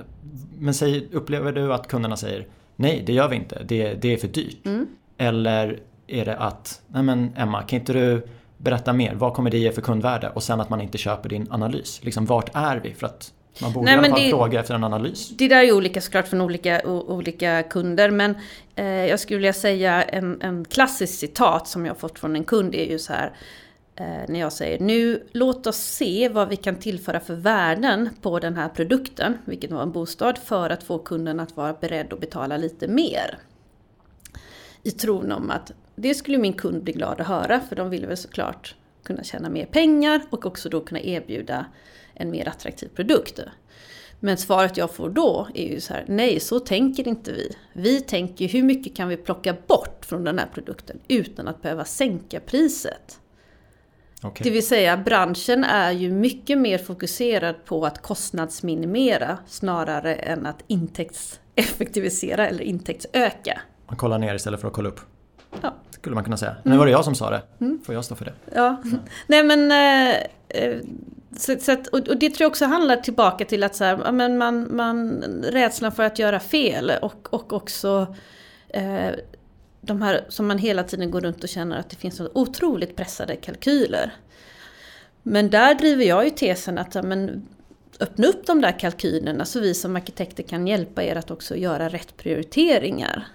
[0.58, 4.16] men säg, upplever du att kunderna säger nej, det gör vi inte, det, det är
[4.16, 4.66] för dyrt?
[4.66, 4.86] Mm.
[5.18, 8.26] Eller är det att, nej men Emma, kan inte du
[8.58, 10.30] berätta mer, vad kommer det ge för kundvärde?
[10.34, 12.00] Och sen att man inte köper din analys.
[12.04, 12.94] Liksom vart är vi?
[12.94, 15.28] För att man borde Nej, i alla fall det- fråga efter en analys.
[15.28, 18.34] Det där är olika såklart från olika, o, olika kunder men
[18.74, 22.74] eh, jag skulle vilja säga en, en klassisk citat som jag fått från en kund
[22.74, 23.32] är ju så här
[23.96, 28.38] Eh, när jag säger nu låt oss se vad vi kan tillföra för värden på
[28.38, 32.20] den här produkten, vilket var en bostad, för att få kunden att vara beredd att
[32.20, 33.38] betala lite mer.
[34.82, 38.06] I tron om att det skulle min kund bli glad att höra för de vill
[38.06, 41.66] väl såklart kunna tjäna mer pengar och också då kunna erbjuda
[42.14, 43.40] en mer attraktiv produkt.
[44.20, 47.56] Men svaret jag får då är ju så här, nej så tänker inte vi.
[47.72, 51.84] Vi tänker hur mycket kan vi plocka bort från den här produkten utan att behöva
[51.84, 53.20] sänka priset.
[54.24, 54.44] Okej.
[54.44, 60.64] Det vill säga branschen är ju mycket mer fokuserad på att kostnadsminimera snarare än att
[60.66, 63.60] intäktseffektivisera eller intäktsöka.
[63.86, 65.00] Man kollar ner istället för att kolla upp.
[65.62, 65.74] Ja.
[65.90, 66.50] Skulle man kunna säga.
[66.50, 66.62] Mm.
[66.64, 67.42] Nu var det jag som sa det.
[67.84, 68.32] Får jag stå för det?
[68.54, 68.82] Ja,
[69.26, 69.70] nej men...
[69.70, 70.16] Eh,
[70.48, 70.76] eh,
[71.36, 74.12] så, så att, och, det tror jag också handlar tillbaka till att så här, ja,
[74.12, 78.14] men man, man, rädslan för att göra fel och, och också
[78.68, 79.10] eh,
[79.86, 82.96] de här som man hela tiden går runt och känner att det finns så otroligt
[82.96, 84.14] pressade kalkyler.
[85.22, 87.48] Men där driver jag ju tesen att ja, men,
[88.00, 91.88] öppna upp de där kalkylerna så vi som arkitekter kan hjälpa er att också göra
[91.88, 93.26] rätt prioriteringar.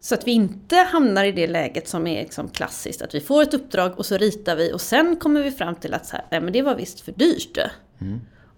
[0.00, 3.42] Så att vi inte hamnar i det läget som är liksom klassiskt, att vi får
[3.42, 6.26] ett uppdrag och så ritar vi och sen kommer vi fram till att så här,
[6.30, 7.58] nej men det var visst för dyrt.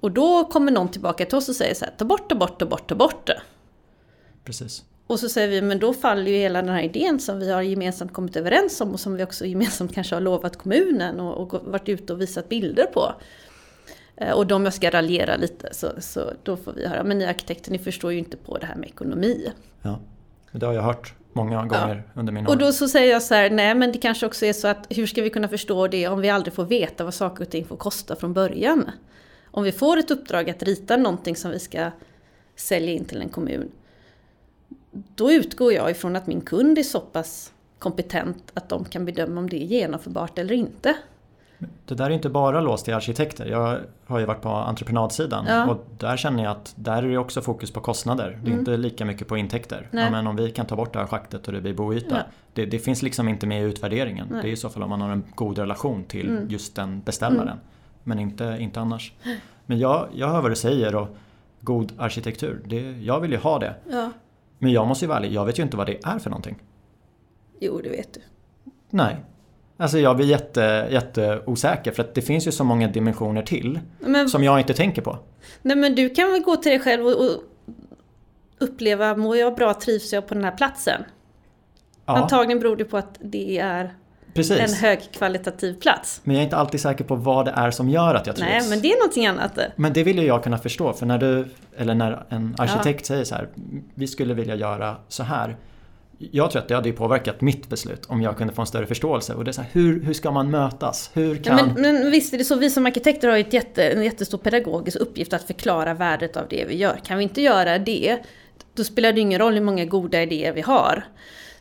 [0.01, 2.59] Och då kommer någon tillbaka till oss och säger så här, ta bort, ta bort,
[2.59, 3.43] ta bort, ta bort det.
[4.45, 4.85] Precis.
[5.13, 7.63] Och så säger vi, men då faller ju hela den här idén som vi har
[7.63, 11.67] gemensamt kommit överens om och som vi också gemensamt kanske har lovat kommunen och, och
[11.67, 13.13] varit ute och visat bilder på.
[14.17, 17.25] Eh, Och de jag ska raljera lite, så, så då får vi höra, men ni
[17.25, 19.53] arkitekter, ni förstår ju inte på det här med ekonomi.
[19.83, 19.99] Ja.
[20.53, 22.59] Det har jag hört många gånger under mina Och år.
[22.59, 25.07] då så säger jag så här, nej men det kanske också är så att hur
[25.07, 27.77] ska vi kunna förstå det om vi aldrig får veta vad saker och ting får
[27.77, 28.91] kosta från början?
[29.51, 31.91] Om vi får ett uppdrag att rita någonting som vi ska
[32.57, 33.69] sälja in till en kommun,
[35.15, 39.41] då utgår jag ifrån att min kund är så pass kompetent att de kan bedöma
[39.41, 40.95] om det är genomförbart eller inte.
[41.85, 43.47] Det där är inte bara låst till arkitekter.
[43.47, 45.71] Jag har ju varit på entreprenadsidan Ja.
[45.71, 48.41] och där känner jag att där är det också fokus på kostnader.
[48.45, 49.89] Det är inte lika mycket på intäkter.
[49.93, 50.05] Mm.
[50.05, 52.17] Ja, men om vi kan ta bort det här schaktet och det blir boyta.
[52.17, 52.23] Ja.
[52.53, 54.27] Det, det finns liksom inte med i utvärderingen.
[54.31, 54.33] Nej.
[54.33, 54.43] Mm.
[54.43, 57.59] Det är i så fall om man har en god relation till just den beställaren.
[58.03, 59.13] Men inte, inte annars.
[59.67, 61.09] Men jag, jag hör vad du säger och
[61.61, 62.61] god arkitektur.
[62.67, 63.75] Det, jag vill ju ha det.
[64.63, 66.63] Men jag måste ju vara ärlig, jag vet ju inte vad det är för någonting.
[67.61, 68.21] jo det vet du.
[68.91, 69.17] Nej.
[69.77, 74.29] Alltså jag blir jätte, jätteosäker för att det finns ju så många dimensioner till Men,
[74.29, 75.19] som jag inte tänker på.
[75.63, 77.43] nej men du kan väl gå till dig själv och, och
[78.59, 81.05] uppleva, mår jag bra, trivs jag på den här platsen?
[82.07, 83.95] Ja, Antagligen beror det på att det är
[84.35, 84.81] en precis.
[84.81, 86.21] högkvalitativ plats.
[86.25, 88.49] Men jag är inte alltid säker på vad det är som gör att jag trivs.
[88.51, 89.59] Nej, men det är någonting annat.
[89.77, 93.25] Men det vill ju jag kunna förstå för när du, eller när en arkitekt säger
[93.25, 93.49] så här,
[93.95, 95.57] vi skulle vilja göra så här.
[96.19, 99.35] Jag tror att det hade påverkat mitt beslut om jag kunde få en större förståelse.
[99.35, 101.11] Och det är så här, hur, hur ska man mötas?
[101.15, 101.57] Hur Ja, kan...
[101.57, 104.39] men, men visst är det så, vi som arkitekter har ju ett jätte, en jättestor
[104.39, 107.01] pedagogisk uppgift att förklara värdet av det vi gör.
[107.05, 108.19] Kan vi inte göra det,
[108.75, 111.05] då spelar det ingen roll hur många goda idéer vi har.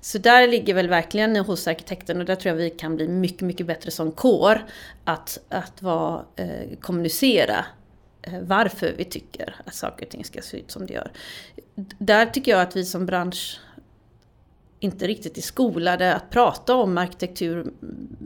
[0.01, 3.41] Så där ligger väl verkligen hos arkitekten och där tror jag vi kan bli mycket,
[3.41, 4.65] mycket bättre som kår
[5.03, 7.65] att, att vara, eh, kommunicera
[8.21, 11.11] eh, varför vi tycker att saker och ting ska se ut som det gör.
[11.97, 13.59] Där tycker jag att vi som bransch
[14.79, 17.73] inte riktigt är skolade att prata om arkitektur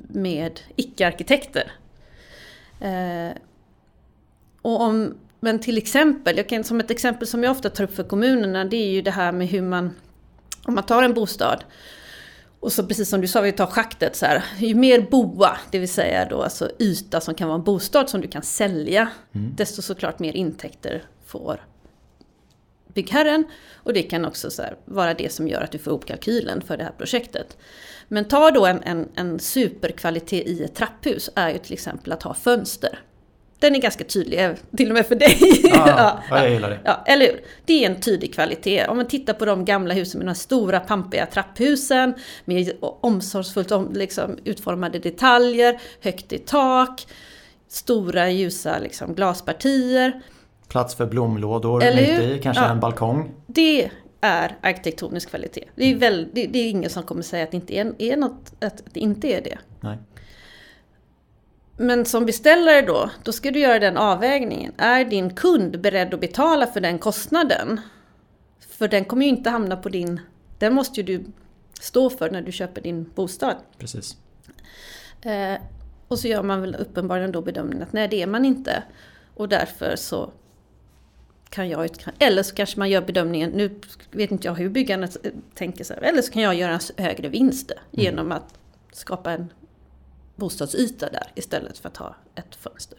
[0.07, 1.71] med icke-arkitekter.
[2.81, 3.37] Eh,
[4.61, 7.95] och om, men till exempel, jag kan, som ett exempel som jag ofta tar upp
[7.95, 9.95] för kommunerna, det är ju det här med hur man,
[10.65, 11.63] om man tar en bostad
[12.59, 14.43] och så precis som du sa, vi tar schaktet så här.
[14.57, 18.21] Ju mer boa, det vill säga då alltså yta som kan vara en bostad som
[18.21, 21.65] du kan sälja, desto såklart mer intäkter får
[22.93, 23.45] byggherren.
[23.73, 26.61] Och det kan också så här, vara det som gör att du får ihop kalkylen
[26.61, 27.57] för det här projektet.
[28.07, 32.23] Men ta då en, en, en superkvalitet i ett trapphus är ju till exempel att
[32.23, 32.99] ha fönster.
[33.59, 35.37] Den är ganska tydlig, eh, till och med för dig.
[35.63, 36.79] Ja, ja, jag gillar det.
[36.83, 37.41] Ja, eller hur?
[37.65, 38.85] Det är en tydlig kvalitet.
[38.87, 42.13] Om man tittar på de gamla husen med de stora pampiga trapphusen
[42.45, 47.07] med omsorgsfullt om, liksom, utformade detaljer, högt i tak,
[47.67, 50.21] stora ljusa liksom, glaspartier.
[50.67, 52.69] Plats för blomlådor Eller mitt i, kanske Ja.
[52.69, 53.31] en balkong.
[53.47, 53.89] Det
[54.21, 55.63] är arkitektonisk kvalitet.
[55.75, 58.17] Det är, väl, det, det är ingen som kommer säga att det inte är, är
[58.17, 59.57] något, att det inte är det.
[59.81, 59.97] Nej.
[61.77, 64.73] Men som beställare då, då ska du göra den avvägningen.
[64.77, 67.81] Är din kund beredd att betala för den kostnaden?
[68.59, 70.19] För den kommer ju inte hamna på din...
[70.59, 71.25] Den måste ju du
[71.81, 73.55] stå för när du köper din bostad.
[73.77, 74.17] Precis.
[75.21, 75.61] Eh,
[76.07, 78.83] och så gör man väl uppenbarligen då bedömningen att nej det är man inte.
[79.35, 80.31] Och därför så
[81.49, 83.79] kan jag, eller så kanske man gör bedömningen, nu
[84.11, 85.07] vet inte jag hur byggarna
[85.53, 87.81] tänker sig, eller så kan jag göra en högre vinst mm.
[87.91, 88.53] genom att
[88.91, 89.49] skapa en
[90.35, 92.97] bostadsyta där istället för att ha ett fönster.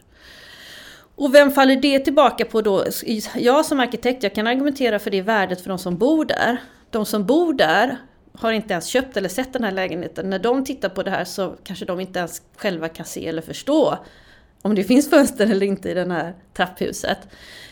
[1.15, 2.85] Och vem faller det tillbaka på då?
[3.35, 6.57] Jag som arkitekt, jag kan argumentera för det värdet för de som bor där.
[6.89, 7.97] De som bor där
[8.33, 10.29] har inte ens köpt eller sett den här lägenheten.
[10.29, 13.41] När de tittar på det här så kanske de inte ens själva kan se eller
[13.41, 13.97] förstå
[14.61, 17.17] om det finns fönster eller inte i det här trapphuset.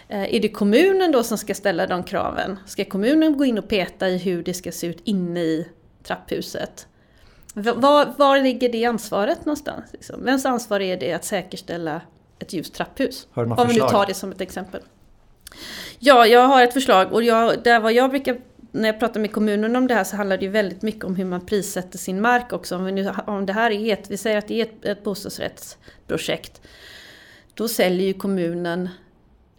[0.08, 2.60] Eh, är det kommunen då som ska ställa de kraven?
[2.66, 5.68] Ska kommunen gå in och peta i hur det ska se ut inne i
[6.04, 6.88] trapphuset?
[7.58, 9.86] Var, var ligger det ansvaret någonstans?
[9.92, 10.26] Liksom?
[10.26, 12.02] Vems ansvar är det att säkerställa
[12.40, 13.28] ett ljust trapphus?
[13.34, 14.82] Om vi nu tar det som ett exempel.
[16.00, 18.38] Ja, jag har ett förslag och jag, där vad jag brukar
[18.72, 21.16] när jag pratar med kommunen om det här så handlar det ju väldigt mycket om
[21.16, 22.76] hur man prissätter sin mark också.
[22.76, 25.04] Om, vi nu, om det här är ett, vi säger att det är ett, ett
[25.04, 26.62] bostadsrättsprojekt.
[27.54, 28.90] Då säljer ju kommunen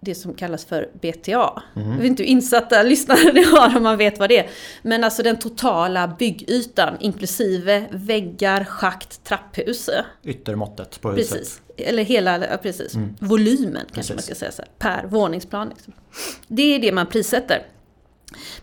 [0.06, 1.62] det som kallas för BTA.
[1.76, 1.90] Mm.
[1.90, 4.50] Jag vet inte hur insatta lyssnare ni har om man vet vad det är.
[4.82, 9.90] Men alltså den totala byggytan inklusive väggar, schakt, trapphus.
[10.24, 11.38] Yttermåttet på huset.
[11.38, 11.60] Precis.
[11.76, 12.94] Eller hela, precis.
[12.94, 13.14] Mm.
[13.20, 14.14] Volymen kanske precis.
[14.14, 15.68] man ska säga så här, per våningsplan.
[15.68, 15.92] Liksom.
[16.46, 17.66] Det är det man prissätter.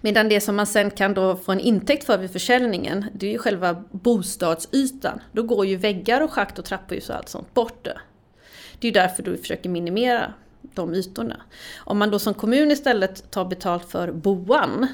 [0.01, 3.31] Medan det som man sen kan då få en intäkt för vid försäljningen, det är
[3.31, 5.21] ju själva bostadsytan.
[5.31, 7.83] Då går ju väggar och schakt och trapphus och allt sånt bort.
[7.83, 10.33] Det är ju därför du försöker minimera
[10.75, 11.41] de ytorna.
[11.77, 14.87] Om man då som kommun istället tar betalt för boan,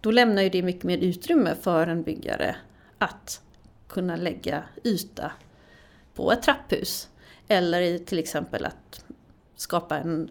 [0.00, 2.56] då lämnar ju det mycket mer utrymme för en byggare
[2.98, 3.40] att
[3.88, 5.32] kunna lägga yta
[6.14, 7.08] på ett trapphus.
[7.48, 9.04] Eller till exempel att
[9.56, 10.30] skapa en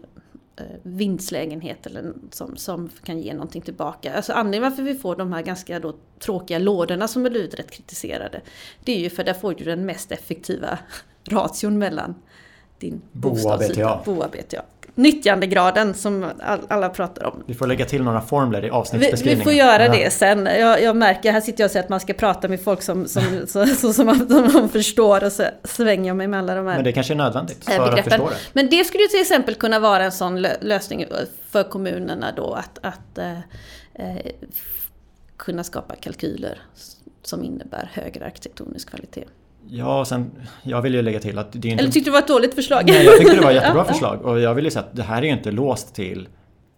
[0.56, 4.14] eh, vindslägenhet eller som, som kan ge någonting tillbaka.
[4.14, 8.40] Alltså anledningen varför vi får de här ganska då tråkiga lådorna som är rätt kritiserade,
[8.84, 10.78] det är ju för där får du den mest effektiva
[11.24, 12.14] ration mellan
[12.82, 14.00] din bostadsyta.
[14.04, 14.62] Boa BTA.
[14.94, 16.26] Nyttjandegraden som
[16.68, 17.42] alla pratar om.
[17.46, 19.38] Vi får lägga till några formler i avsnittsbeskrivningen.
[19.38, 19.92] Vi, vi får göra ja.
[19.92, 20.46] det sen.
[20.46, 23.08] Jag, jag, märker, här sitter jag och säger att man ska prata med folk som,
[23.08, 26.74] som, så, så, som, de förstår och så svänger jag mig med alla de här
[26.74, 27.98] Men det kanske är nödvändigt för begreppen.
[27.98, 28.36] att förstå det.
[28.52, 31.06] Men det skulle till exempel kunna vara en sån lösning
[31.50, 33.38] för kommunerna då att, att eh,
[33.94, 34.32] eh,
[35.36, 36.58] kunna skapa kalkyler
[37.22, 39.24] som innebär högre arkitektonisk kvalitet.
[39.68, 40.30] Ja, sen,
[40.62, 41.82] jag vill ju lägga till att det är inte...
[41.82, 42.82] Eller tyckte du det var ett dåligt förslag?
[42.86, 44.22] Nej, jag tyckte det var ett jättebra förslag.
[44.22, 46.28] Och jag vill ju säga att det här är ju inte låst till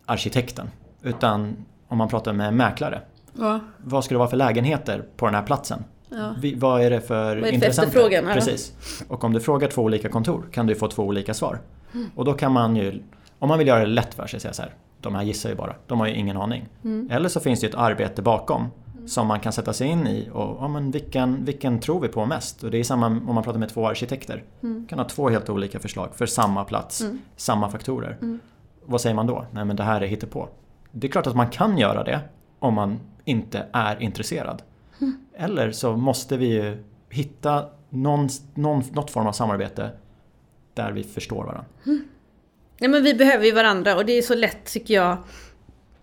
[0.07, 0.70] arkitekten.
[1.03, 1.57] Utan
[1.88, 3.01] om man pratar med mäklare.
[3.38, 3.61] Ja.
[3.79, 5.85] Vad ska det vara för lägenheter på den här platsen?
[6.09, 6.35] Ja.
[6.40, 8.23] Vi, vad är det för vad är det intressenter?
[8.23, 8.73] För Precis.
[9.09, 11.61] Och om du frågar två olika kontor kan du få två olika svar.
[11.94, 12.11] Mm.
[12.14, 13.03] Och då kan man ju,
[13.38, 14.75] om man vill göra det lätt för sig, säga så här.
[15.01, 16.68] De här gissar ju bara, de har ju ingen aning.
[16.85, 17.09] Mm.
[17.11, 18.70] Eller så finns det ett arbete bakom
[19.07, 22.27] som man kan sätta sig in i och ja, men vilken, vilken tror vi på
[22.27, 22.62] mest?
[22.62, 24.45] Och det är samma om man pratar med två arkitekter.
[24.62, 24.87] Mm.
[24.87, 27.19] kan ha två helt olika förslag för samma plats, mm.
[27.37, 28.19] samma faktorer.
[28.23, 28.40] Mm.
[28.85, 29.47] Vad säger man då?
[29.51, 30.49] Nej men det här är hittepå.
[30.90, 32.21] Det är klart att man kan göra det
[32.59, 34.62] om man inte är intresserad.
[35.01, 35.17] Mm.
[35.37, 39.90] Eller så måste vi ju hitta någon, någon, något form av samarbete
[40.75, 41.64] där vi förstår varandra.
[41.87, 42.05] Mm.
[42.79, 45.17] Ja, men vi behöver ju varandra och det är så lätt tycker jag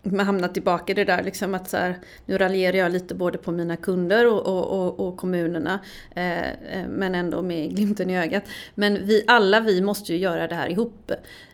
[0.04, 3.38] man hamnar tillbaka i det där liksom att så här, nu raljerar jag lite både
[3.38, 5.80] på mina kunder och, och, och, och kommunerna.
[6.16, 8.44] Eh, eh, men ändå med glimten i ögat.
[8.76, 11.12] Men vi alla vi måste ju göra det här ihop.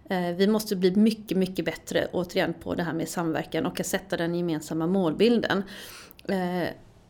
[0.09, 3.85] Eh, vi måste bli mycket, mycket bättre återigen på det här med samverkan och att
[3.85, 5.63] sätta den gemensamma målbilden.
[6.27, 6.67] Eh,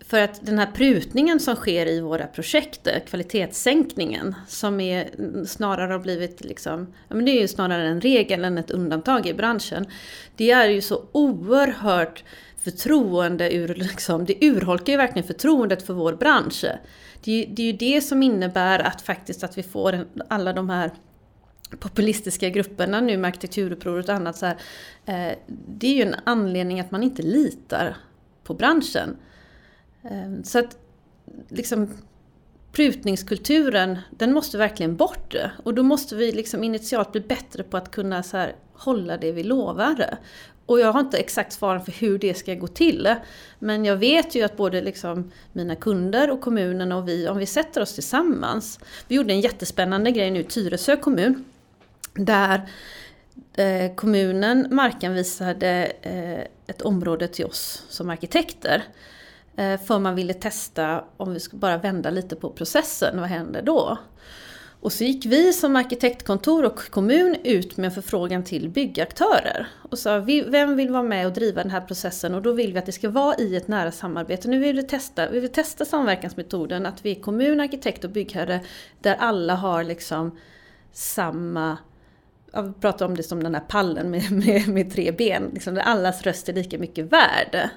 [0.07, 5.45] för att den här prutningen som sker i våra projekt, eh, kvalitetssänkningen, som är mm,
[5.45, 9.27] snarare har blivit liksom, ja men det är ju snarare en regel än ett undantag
[9.27, 9.85] i branschen.
[10.35, 12.23] Det är ju så oerhört
[12.57, 16.65] förtroende ur, liksom, det urholkar ju verkligen förtroendet för vår bransch.
[17.23, 20.07] Det är, ju, det är ju det som innebär att faktiskt att vi får en,
[20.27, 20.91] alla de här
[21.79, 24.57] populistiska grupperna nu med arkitekturupproret och annat så här,
[25.05, 27.97] eh, Det är ju en anledning att man inte litar
[28.43, 29.17] på branschen.
[30.11, 30.77] Ehm, så att
[31.49, 31.89] liksom
[32.71, 35.35] prutningskulturen, den måste verkligen bort.
[35.63, 39.31] Och då måste vi liksom initialt bli bättre på att kunna så här, hålla det
[39.31, 40.17] vi lovar.
[40.65, 43.15] Och jag har inte exakt svaren för hur det ska gå till.
[43.59, 47.45] Men jag vet ju att både liksom mina kunder och kommunen och vi, om vi
[47.45, 48.79] sätter oss tillsammans.
[49.07, 51.45] Vi gjorde en jättespännande grej nu i Tyresö kommun.
[52.13, 52.69] Där
[53.53, 58.83] eh, kommunen markanvisade eh, ett område till oss som arkitekter.
[59.57, 63.61] Eh, för man ville testa om vi skulle bara vända lite på processen, vad händer
[63.61, 63.97] då?
[64.79, 69.67] Och så gick vi som arkitektkontor och kommun ut med en förfrågan till byggaktörer.
[69.89, 72.35] Och sa, vem vill vara med och driva den här processen?
[72.35, 74.47] Och då vill vi att det ska vara i ett nära samarbete.
[74.47, 78.59] Nu vill vi testa, vi vill testa samverkansmetoden, att vi är kommun, arkitekt och byggherre,
[79.01, 80.37] där alla har liksom
[80.91, 81.77] samma
[82.53, 85.81] jag pratar om det som den här pallen med, med, med tre ben, liksom, där
[85.81, 87.69] allas röst är lika mycket värd.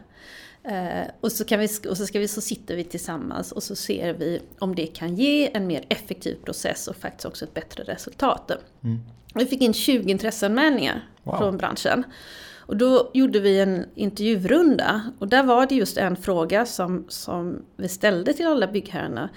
[0.63, 3.77] Eh, och, så kan vi, och så, ska vi, så sitter vi tillsammans och så
[3.77, 7.83] ser vi om det kan ge en mer effektiv process och faktiskt också ett bättre
[7.83, 8.51] resultat.
[8.85, 9.01] Mm.
[9.35, 11.39] Vi fick in 20 intresseanmälningar wow.
[11.39, 12.05] från branschen.
[12.59, 17.63] Och då gjorde vi en intervjurunda och där var det just en fråga som, som
[17.77, 19.29] vi ställde till alla byggherrarna.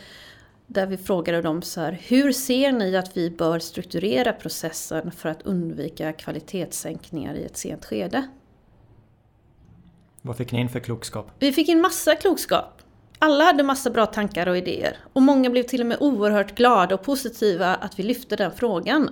[0.67, 5.29] Där vi frågade dem så här, hur ser ni att vi bör strukturera processen för
[5.29, 8.27] att undvika kvalitetssänkningar i ett sent skede?
[10.25, 11.31] Vad fick ni in för klokskap?
[11.39, 12.81] Vi fick in massa klokskap.
[13.19, 14.97] Alla hade massa bra tankar och idéer.
[15.13, 19.09] Och många blev till och med oerhört glada och positiva att vi lyfte den frågan.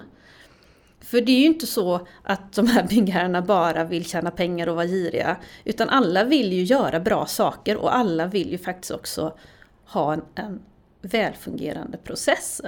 [1.02, 4.76] För det är ju inte så att de här byggherrarna bara vill tjäna pengar och
[4.76, 5.38] vara giriga.
[5.64, 9.34] Utan alla vill ju göra bra saker och alla vill ju faktiskt också
[9.86, 10.62] ha en, en
[11.02, 12.62] välfungerande process.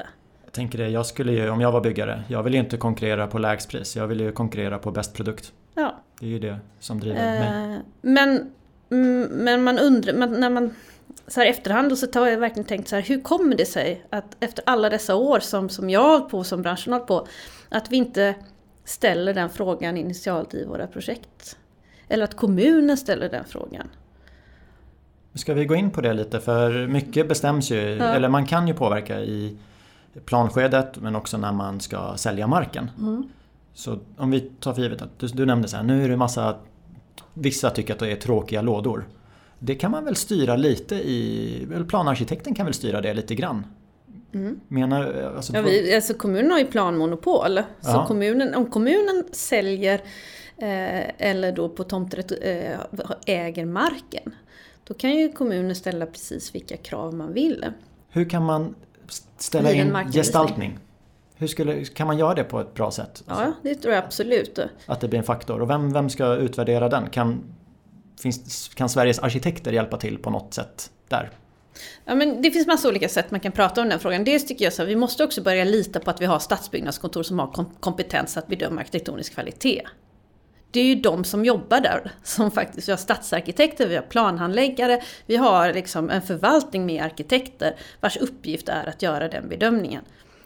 [0.43, 3.27] Jag tänker det, jag skulle ju, om jag var byggare, jag vill ju inte konkurrera
[3.27, 3.95] på lägst pris.
[3.95, 5.53] Jag vill ju konkurrera på bäst produkt.
[5.75, 6.03] Ja.
[6.23, 7.73] Det är ju det som driver mig.
[7.75, 8.51] Eh, men,
[8.89, 10.73] mm, men man undrar, man, när man
[11.27, 14.37] så här efterhand så har jag verkligen tänkt så här, hur kommer det sig att
[14.39, 17.27] efter alla dessa år som, som jag har hållit på, som branschen har hållit på,
[17.69, 18.35] att vi inte
[18.83, 21.57] ställer den frågan initialt i våra projekt?
[22.07, 23.87] Eller att kommunen ställer den frågan.
[25.33, 26.39] Ska vi gå in på det lite?
[26.39, 28.05] För mycket bestäms ju, ja.
[28.05, 29.57] eller man kan ju påverka i
[30.25, 32.91] planskedet men också när man ska sälja marken.
[32.97, 33.29] Mm.
[33.73, 36.17] Så om vi tar för givet att du, du nämnde så här, nu är det
[36.17, 36.55] massa
[37.33, 39.07] Vissa tycker att det är tråkiga lådor.
[39.59, 41.67] Det kan man väl styra lite i...
[41.87, 43.65] Planarkitekten kan väl styra det lite grann?
[44.33, 44.59] Mm.
[44.67, 47.59] Menar, alltså, ja, vi, alltså kommunen har ju planmonopol.
[47.81, 50.01] Så kommunen, om kommunen säljer
[50.57, 52.79] eh, eller då på tomträtt eh,
[53.25, 54.35] äger marken.
[54.83, 57.65] Då kan ju kommunen ställa precis vilka krav man vill.
[58.09, 58.75] Hur kan man
[59.37, 60.79] ställa in gestaltning?
[61.43, 63.23] Hur skulle, kan man göra det på ett bra sätt?
[63.27, 64.59] Ja, det tror jag absolut.
[64.85, 65.61] Att det blir en faktor.
[65.61, 67.09] Och vem, vem ska utvärdera den?
[67.09, 67.43] Kan,
[68.21, 71.31] finns, kan Sveriges arkitekter hjälpa till på något sätt där?
[72.05, 74.23] Ja, men det finns massa olika sätt man kan prata om den frågan.
[74.23, 77.39] Dels tycker jag att vi måste också börja lita på att vi har stadsbyggnadskontor som
[77.39, 79.81] har kompetens att bedöma arkitektonisk kvalitet.
[80.71, 85.01] Det är ju de som jobbar där, som faktiskt, vi har stadsarkitekter, vi har planhandläggare,
[85.25, 90.03] vi har liksom en förvaltning med arkitekter vars uppgift är att göra den bedömningen.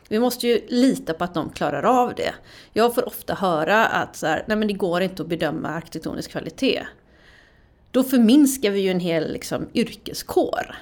[0.10, 2.34] Vi måste ju lita på att de klarar av det.
[2.74, 6.32] Jag får ofta höra att så här, nej men det går inte att bedöma arkitektonisk
[6.32, 6.88] kvalitet.
[7.91, 10.76] Då förminskar vi ju en hel liksom, yrkeskår.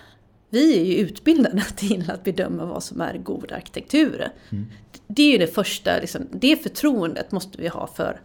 [0.50, 4.30] Vi är ju utbildade till att bedöma vad som är god arkitektur.
[4.50, 4.66] Mm.
[5.08, 8.22] Det är ju det första, liksom, det förtroendet måste vi ha för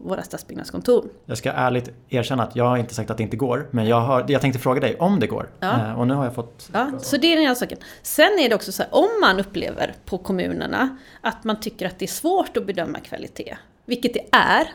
[0.00, 1.08] våra stadsbyggnadskontor.
[1.26, 3.68] Jag ska ärligt erkänna att jag har inte sagt att det inte går.
[3.70, 5.48] Men jag, har, jag tänkte fråga dig om det går.
[5.60, 5.80] Ja.
[5.80, 6.70] Eh, och nu har jag fått...
[6.72, 7.78] Ja, så det är den ena saken.
[8.02, 11.98] Sen är det också så här, om man upplever på kommunerna att man tycker att
[11.98, 14.68] det är svårt att bedöma kvalitet, vilket det är,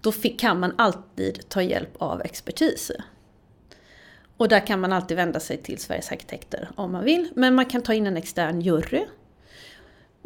[0.00, 2.92] då kan man alltid ta hjälp av expertis.
[4.36, 7.28] Och där kan man alltid vända sig till Sveriges arkitekter om man vill.
[7.34, 9.04] Men man kan ta in en extern jury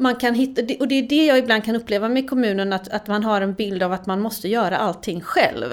[0.00, 3.06] man kan hitta, och det är det jag ibland kan uppleva med kommunen, att, att
[3.06, 5.72] man har en bild av att man måste göra allting själv.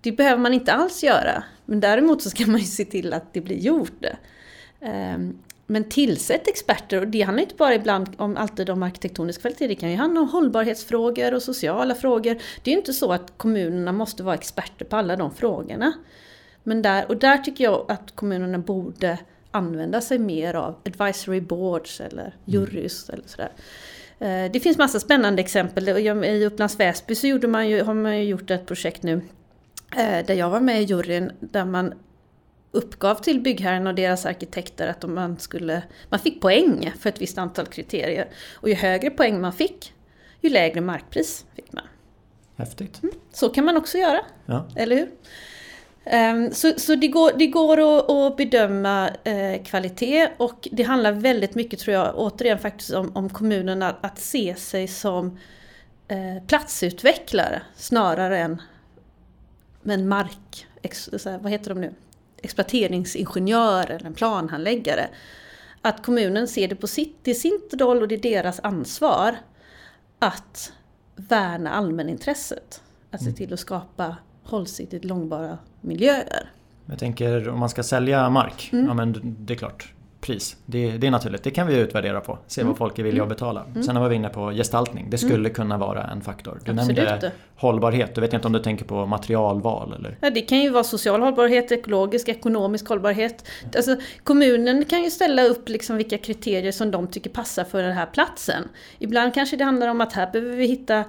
[0.00, 3.34] Det behöver man inte alls göra, men däremot så ska man ju se till att
[3.34, 4.04] det blir gjort.
[4.80, 9.66] Ehm, men tillsätt experter, och det handlar inte bara ibland om alltid om arkitektonisk kvalitet,
[9.66, 12.38] det kan ju handla om hållbarhetsfrågor och sociala frågor.
[12.62, 15.92] Det är ju inte så att kommunerna måste vara experter på alla de frågorna.
[16.62, 19.18] Men där, och där tycker jag att kommunerna borde
[19.50, 23.18] använda sig mer av advisory boards eller jurys mm.
[23.18, 23.52] eller sådär.
[24.18, 25.88] Eh, det finns massa spännande exempel.
[26.24, 29.20] I Upplands Väsby så gjorde man ju, har man ju gjort ett projekt nu
[29.96, 31.94] eh, där jag var med i juryn där man
[32.70, 37.38] uppgav till byggherren och deras arkitekter att man, skulle, man fick poäng för ett visst
[37.38, 38.28] antal kriterier.
[38.54, 39.94] Och ju högre poäng man fick,
[40.40, 41.84] ju lägre markpris fick man.
[42.56, 43.02] Häftigt.
[43.02, 44.68] Mm, så kan man också göra, ja.
[44.76, 45.10] eller hur?
[46.10, 51.12] Ehm, så, så det går, det går att, att bedöma eh, kvalitet och det handlar
[51.12, 55.38] väldigt mycket tror jag återigen faktiskt om, om kommunerna att se sig som
[56.08, 58.62] eh, platsutvecklare snarare än
[59.84, 61.08] en mark, ex,
[61.40, 61.94] vad heter de nu?
[62.42, 65.08] exploateringsingenjör eller en planhandläggare.
[65.82, 69.36] Att kommunen ser det på sitt, det är sin roll och det är deras ansvar
[70.18, 70.72] att
[71.16, 72.82] värna allmänintresset.
[73.10, 73.36] Att se mm.
[73.36, 74.16] till att skapa
[74.50, 76.50] hållsiktigt långbara miljöer.
[76.86, 78.86] Jag tänker om man ska sälja mark, mm.
[78.86, 79.92] ja men det är klart.
[80.20, 80.56] pris.
[80.66, 82.38] Det, det är naturligt, det kan vi utvärdera på.
[82.46, 82.68] Se Mm.
[82.70, 83.64] vad folk är villiga att betala.
[83.86, 86.60] Sen var vi inne på gestaltning, det skulle kunna vara en faktor.
[86.64, 86.96] Du Absolut.
[86.96, 90.16] nämnde hållbarhet, du vet inte om du tänker på materialval eller?
[90.20, 93.44] Ja, det kan ju vara social hållbarhet, ekologisk, ekonomisk hållbarhet.
[93.76, 97.92] Alltså, kommunen kan ju ställa upp liksom vilka kriterier som de tycker passar för den
[97.92, 98.68] här platsen.
[98.98, 101.04] Ibland kanske det handlar om att här behöver vi hitta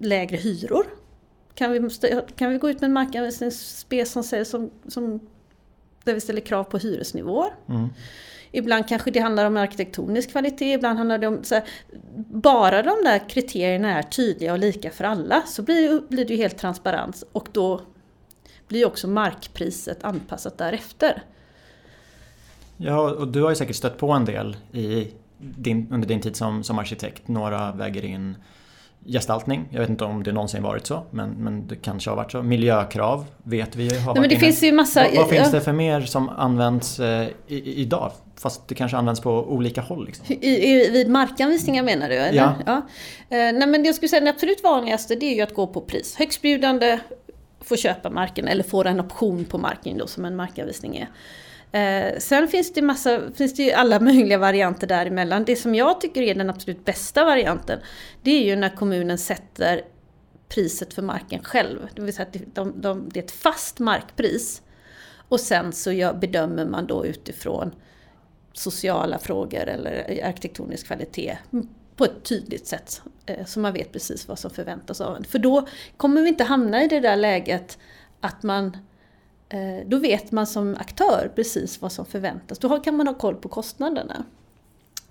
[0.00, 0.84] lägre hyror.
[1.54, 1.90] Kan vi,
[2.36, 5.20] kan vi gå ut med en markanvisningsspec som säger som, som,
[6.04, 7.50] där vi ställer krav på hyresnivåer?
[7.68, 7.88] Mm.
[8.52, 11.44] Ibland kanske det handlar om arkitektonisk kvalitet, ibland handlar det om...
[11.44, 11.64] Så här,
[12.28, 16.42] bara de där kriterierna är tydliga och lika för alla så blir, blir det ju
[16.42, 17.80] helt transparent och då
[18.68, 21.22] blir också markpriset anpassat därefter.
[22.76, 26.36] Ja, och du har ju säkert stött på en del i din, under din tid
[26.36, 27.28] som, som arkitekt.
[27.28, 28.36] Några väger in
[29.06, 29.68] gestaltning.
[29.70, 32.42] Jag vet inte om det någonsin varit så, men, men det kanske har varit så.
[32.42, 34.44] Miljökrav vet vi har Nej, varit men det inne.
[34.44, 35.02] finns ju massa...
[35.02, 38.12] Vad, vad finns det för mer som används eh, i, idag?
[38.36, 40.06] Fast det kanske används på olika håll.
[40.06, 40.26] Liksom.
[40.40, 42.14] I, i, vid markanvisningar menar du?
[42.14, 42.38] Eller?
[42.38, 42.54] Ja.
[42.66, 42.76] ja.
[43.36, 45.80] Eh, nej men jag skulle säga det absolut vanligaste det är ju att gå på
[45.80, 46.16] pris.
[46.18, 46.98] Högstbjudande
[47.60, 51.08] får köpa marken eller får en option på marken då som en markanvisning är.
[51.72, 55.44] Eh, sen finns det, massa, finns det ju alla möjliga varianter däremellan.
[55.44, 57.78] Det som jag tycker är den absolut bästa varianten
[58.22, 59.82] det är ju när kommunen sätter
[60.48, 61.88] priset för marken själv.
[61.94, 64.62] Det vill säga att det, de, de, det är ett fast markpris.
[65.28, 67.74] Och sen så gör, bedömer man då utifrån
[68.52, 71.38] sociala frågor eller arkitektonisk kvalitet
[71.96, 73.02] på ett tydligt sätt.
[73.26, 75.24] Eh, så man vet precis vad som förväntas av en.
[75.24, 77.78] För då kommer vi inte hamna i det där läget
[78.20, 78.76] att man
[79.52, 82.58] Eh, då vet man som aktör precis vad som förväntas.
[82.58, 84.24] Då kan man ha koll på kostnaderna.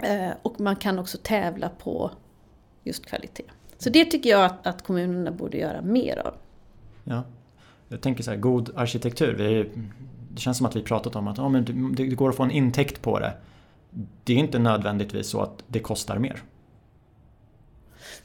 [0.04, 2.12] Eh, och man kan också tävla på
[2.84, 3.44] just kvalitet.
[3.78, 6.34] Så det tycker jag att, att kommunerna borde göra mer av.
[7.04, 7.24] Ja.
[7.88, 9.34] Jag tänker så här, god arkitektur.
[9.34, 9.70] Vi,
[10.30, 12.44] det känns som att vi pratat om att oh, men det, det går att få
[12.44, 13.34] en intäkt på det.
[14.24, 16.42] Det är inte nödvändigtvis så att det kostar mer.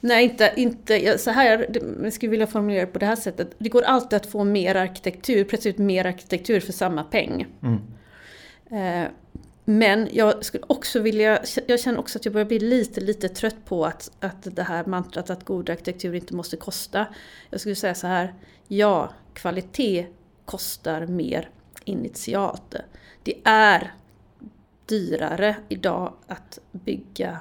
[0.00, 1.66] Nej, inte, inte så här,
[2.02, 3.54] jag skulle vilja formulera det på det här sättet.
[3.58, 7.46] Det går alltid att få mer arkitektur, ut mer arkitektur för samma peng.
[7.62, 7.80] Mm.
[8.70, 9.10] Eh,
[9.68, 13.64] Men jag skulle också vilja, jag känner också att jag börjar bli lite, lite trött
[13.64, 17.06] på att, att det här mantrat att god arkitektur inte måste kosta.
[17.50, 18.34] Jag skulle säga så här,
[18.68, 20.06] ja, kvalitet
[20.44, 21.50] kostar mer
[21.84, 22.74] initialt.
[23.22, 23.94] Det är
[24.86, 27.38] dyrare idag att bygga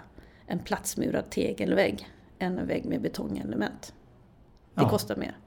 [0.48, 3.94] en platsmurad tegelvägg än en vägg med betongelement.
[4.74, 4.90] Det Ja.
[4.90, 5.38] kostar mer.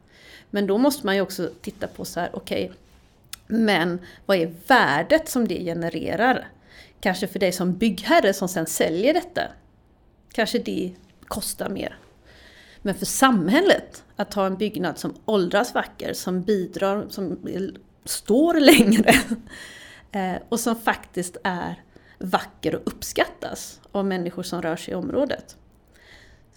[0.51, 2.73] Men då måste man ju också titta på så här, okej,
[3.47, 6.49] men vad är värdet som det genererar?
[7.01, 9.43] Kanske för dig som byggherre som sen säljer detta.
[10.33, 10.93] Kanske det
[11.27, 11.99] kostar mer.
[12.83, 17.39] Men för samhället, att ha en byggnad som åldras vacker, som bidrar, som
[18.05, 19.13] står längre
[20.13, 21.83] eh, och som faktiskt är
[22.19, 25.57] vacker och uppskattas av människor som rör sig i området.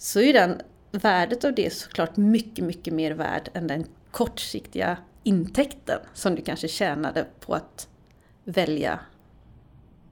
[0.01, 5.99] Så är den, värdet av det såklart mycket, mycket mer värd än den kortsiktiga intäkten
[6.13, 7.87] som du kanske tjänade på att
[8.43, 8.99] välja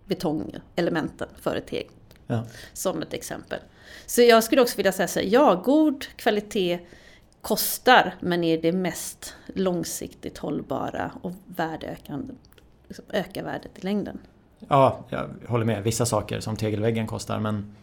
[0.06, 1.92] betongelementen för ett tegel.
[2.28, 2.44] Ja.
[2.74, 3.60] Som ett exempel.
[4.06, 6.80] Så jag skulle också vilja säga så här, ja, god kvalitet
[7.42, 12.34] kostar, men är det mest långsiktigt hållbara och värdeökande,
[12.88, 14.20] liksom ökar värdet i längden.
[14.68, 15.84] Ja, jag håller med.
[15.84, 17.76] Vissa saker som tegelväggen kostar men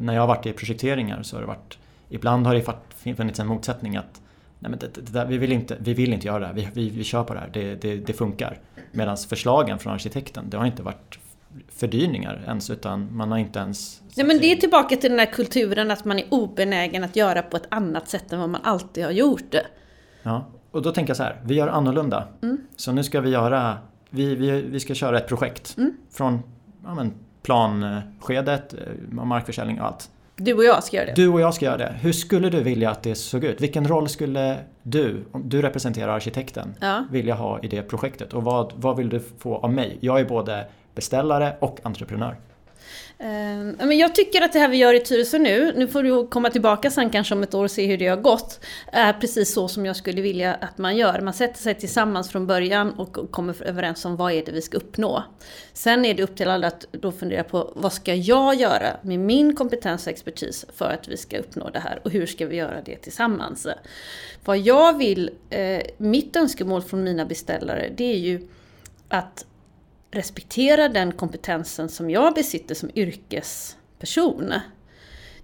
[0.00, 3.46] när jag har varit i projekteringar så har det varit Ibland har det funnits en
[3.46, 4.20] motsättning att
[4.62, 6.68] Nej, men det, det där, vi, vill inte, vi vill inte göra det här, vi,
[6.72, 8.58] vi, vi kör på det här, det, det, det funkar.
[8.92, 11.18] Medan förslagen från arkitekten, det har inte varit
[11.68, 14.02] fördyringar ens utan man har inte ens...
[14.14, 17.42] Ja, men det är tillbaka till den här kulturen att man är obenägen att göra
[17.42, 19.66] på ett annat sätt än vad man alltid har gjort det.
[20.22, 22.28] Ja, och då tänker jag så här, vi gör annorlunda.
[22.76, 23.78] Så nu ska vi göra,
[24.10, 25.76] vi, vi, vi ska köra ett projekt.
[26.10, 26.42] Från
[26.84, 27.12] ja, men,
[27.42, 28.78] planskedet, eh,
[29.24, 30.10] markförsäljning och allt.
[30.36, 31.12] Du och jag ska göra det.
[31.16, 31.94] Du och jag ska göra det.
[32.00, 33.60] Hur skulle du vilja att det såg ut?
[33.60, 37.04] Vilken roll skulle du, om du representerar arkitekten, Ja.
[37.10, 38.32] vilja ha i det projektet?
[38.32, 39.98] Och vad, vad vill du få av mig?
[40.00, 42.36] Jag är både beställare och entreprenör.
[43.22, 46.26] Eh, men jag tycker att det här vi gör i Tyresö nu, nu får du
[46.26, 48.60] komma tillbaka sen kanske om ett år och se hur det har gått,
[48.92, 51.20] är precis så som jag skulle vilja att man gör.
[51.20, 54.76] Man sätter sig tillsammans från början och kommer överens om vad är det vi ska
[54.76, 55.24] uppnå.
[55.72, 59.18] Sen är det upp till alla att då fundera på vad ska jag göra med
[59.18, 62.56] min kompetens och expertis för att vi ska uppnå det här och hur ska vi
[62.56, 63.66] göra det tillsammans.
[64.44, 68.48] Vad jag vill, eh, mitt önskemål från mina beställare, det är ju
[69.08, 69.44] att
[70.12, 74.52] respektera den kompetensen som jag besitter som yrkesperson.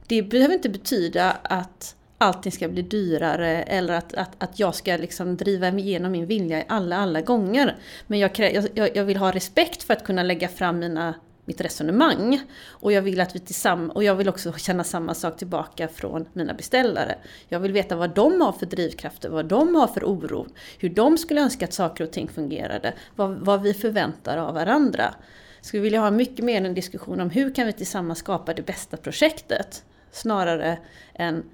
[0.06, 4.96] Det behöver inte betyda att allting ska bli dyrare eller att, att, att jag ska
[4.96, 7.76] liksom driva igenom min vilja alla, alla gånger.
[8.06, 11.14] Men jag, krä- jag, jag vill ha respekt för att kunna lägga fram mina
[11.48, 12.40] mitt resonemang.
[12.68, 16.28] Och jag vill att vi tillsammans, och jag vill också känna samma sak tillbaka från
[16.32, 17.18] mina beställare.
[17.48, 20.46] Jag vill veta vad de har för drivkrafter, vad de har för oro,
[20.78, 25.14] hur de skulle önska att saker och ting fungerade, vad, vad vi förväntar av varandra.
[25.60, 28.96] Skulle vilja ha mycket mer en diskussion om hur kan vi tillsammans skapa det bästa
[28.96, 29.84] projektet?
[30.10, 30.78] Snarare
[31.14, 31.44] än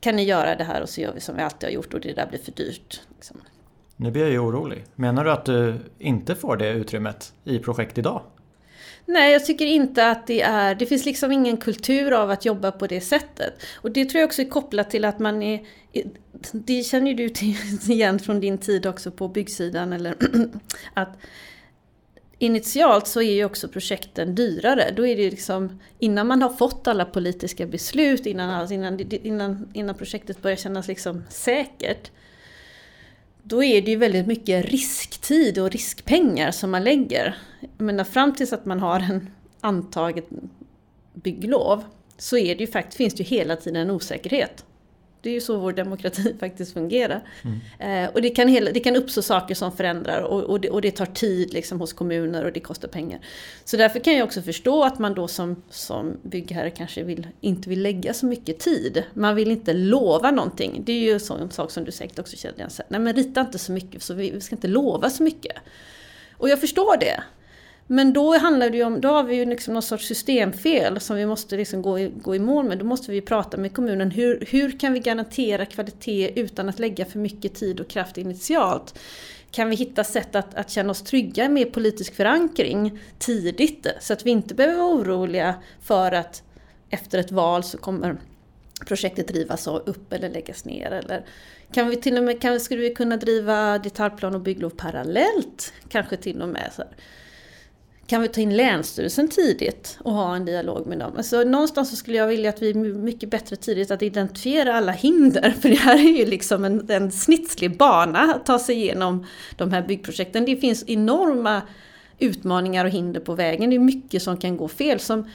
[0.00, 2.00] kan ni göra det här och så gör vi som vi alltid har gjort och
[2.00, 3.00] det där blir för dyrt.
[3.14, 3.40] Liksom.
[3.96, 4.84] Nu blir jag ju orolig.
[4.94, 8.22] Menar du att du inte får det utrymmet i projekt idag?
[9.06, 10.74] Nej, jag tycker inte att det är...
[10.74, 13.62] Det finns liksom ingen kultur av att jobba på det sättet.
[13.74, 15.62] Och det tror jag också är kopplat till att man är...
[16.52, 17.56] Det känner ju du till
[17.90, 19.92] igen från din tid också på byggsidan.
[19.92, 20.14] Eller
[20.94, 21.16] att
[22.38, 24.92] initialt så är ju också projekten dyrare.
[24.96, 29.68] Då är det liksom, innan man har fått alla politiska beslut, innan, alltså innan, innan,
[29.72, 32.10] innan projektet börjar kännas liksom säkert,
[33.42, 37.36] då är det ju väldigt mycket risktid och riskpengar som man lägger.
[37.60, 39.30] Jag menar, fram tills att man har en
[39.60, 40.28] antaget
[41.14, 41.84] bygglov
[42.18, 44.64] så är det ju faktiskt, finns det ju hela tiden en osäkerhet.
[45.22, 47.22] Det är ju så vår demokrati faktiskt fungerar.
[47.42, 48.04] Mm.
[48.04, 50.80] Eh, och det kan, hela, det kan uppstå saker som förändrar och, och, det, och
[50.80, 53.20] det tar tid liksom hos kommuner och det kostar pengar.
[53.64, 57.68] Så därför kan jag också förstå att man då som, som byggherre kanske vill, inte
[57.68, 59.04] vill lägga så mycket tid.
[59.14, 60.82] Man vill inte lova någonting.
[60.84, 62.70] Det är ju en sån sak som du säkert också känner igen.
[62.88, 65.56] Nej men rita inte så mycket, så vi, vi ska inte lova så mycket.
[66.36, 67.22] Och jag förstår det.
[67.86, 71.16] Men då handlar det ju om, då har vi ju liksom någon sorts systemfel som
[71.16, 72.78] vi måste liksom gå, i, gå i mål med.
[72.78, 74.10] Då måste vi prata med kommunen.
[74.10, 78.98] Hur, hur kan vi garantera kvalitet utan att lägga för mycket tid och kraft initialt?
[79.50, 83.86] Kan vi hitta sätt att, att känna oss trygga med politisk förankring tidigt?
[84.00, 86.42] Så att vi inte behöver vara oroliga för att
[86.90, 88.16] efter ett val så kommer
[88.86, 90.90] projektet drivas upp eller läggas ner.
[90.90, 91.24] Eller
[91.72, 95.72] kan vi till och med, kan, skulle vi kunna driva detaljplan och bygglov parallellt?
[95.88, 96.70] Kanske till och med.
[96.76, 96.90] Så här
[98.12, 101.12] kan vi ta in Länsstyrelsen tidigt och ha en dialog med dem?
[101.16, 104.92] Alltså, någonstans så skulle jag vilja att vi är mycket bättre tidigt att identifiera alla
[104.92, 105.50] hinder.
[105.60, 109.72] För det här är ju liksom en, en snitslig bana att ta sig igenom de
[109.72, 110.44] här byggprojekten.
[110.44, 111.62] Det finns enorma
[112.18, 113.70] utmaningar och hinder på vägen.
[113.70, 115.30] Det är mycket som kan gå fel som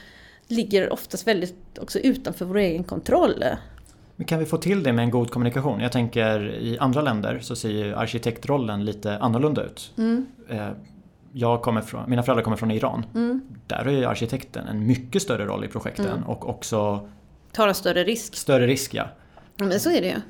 [0.48, 3.44] ligger oftast väldigt också utanför vår egen kontroll.
[4.16, 5.80] Men kan vi få till det med en god kommunikation?
[5.80, 9.92] Jag tänker i andra länder så ser ju arkitektrollen lite annorlunda ut.
[9.98, 10.26] Mm.
[11.32, 13.04] Jag kommer från, mina föräldrar kommer från Iran.
[13.14, 13.40] Mm.
[13.66, 16.22] Där har ju arkitekten en mycket större roll i projekten mm.
[16.22, 17.08] och också
[17.52, 18.36] Tar en större risk.
[18.36, 19.08] Större risk ja.
[19.56, 20.20] Men så är det ju.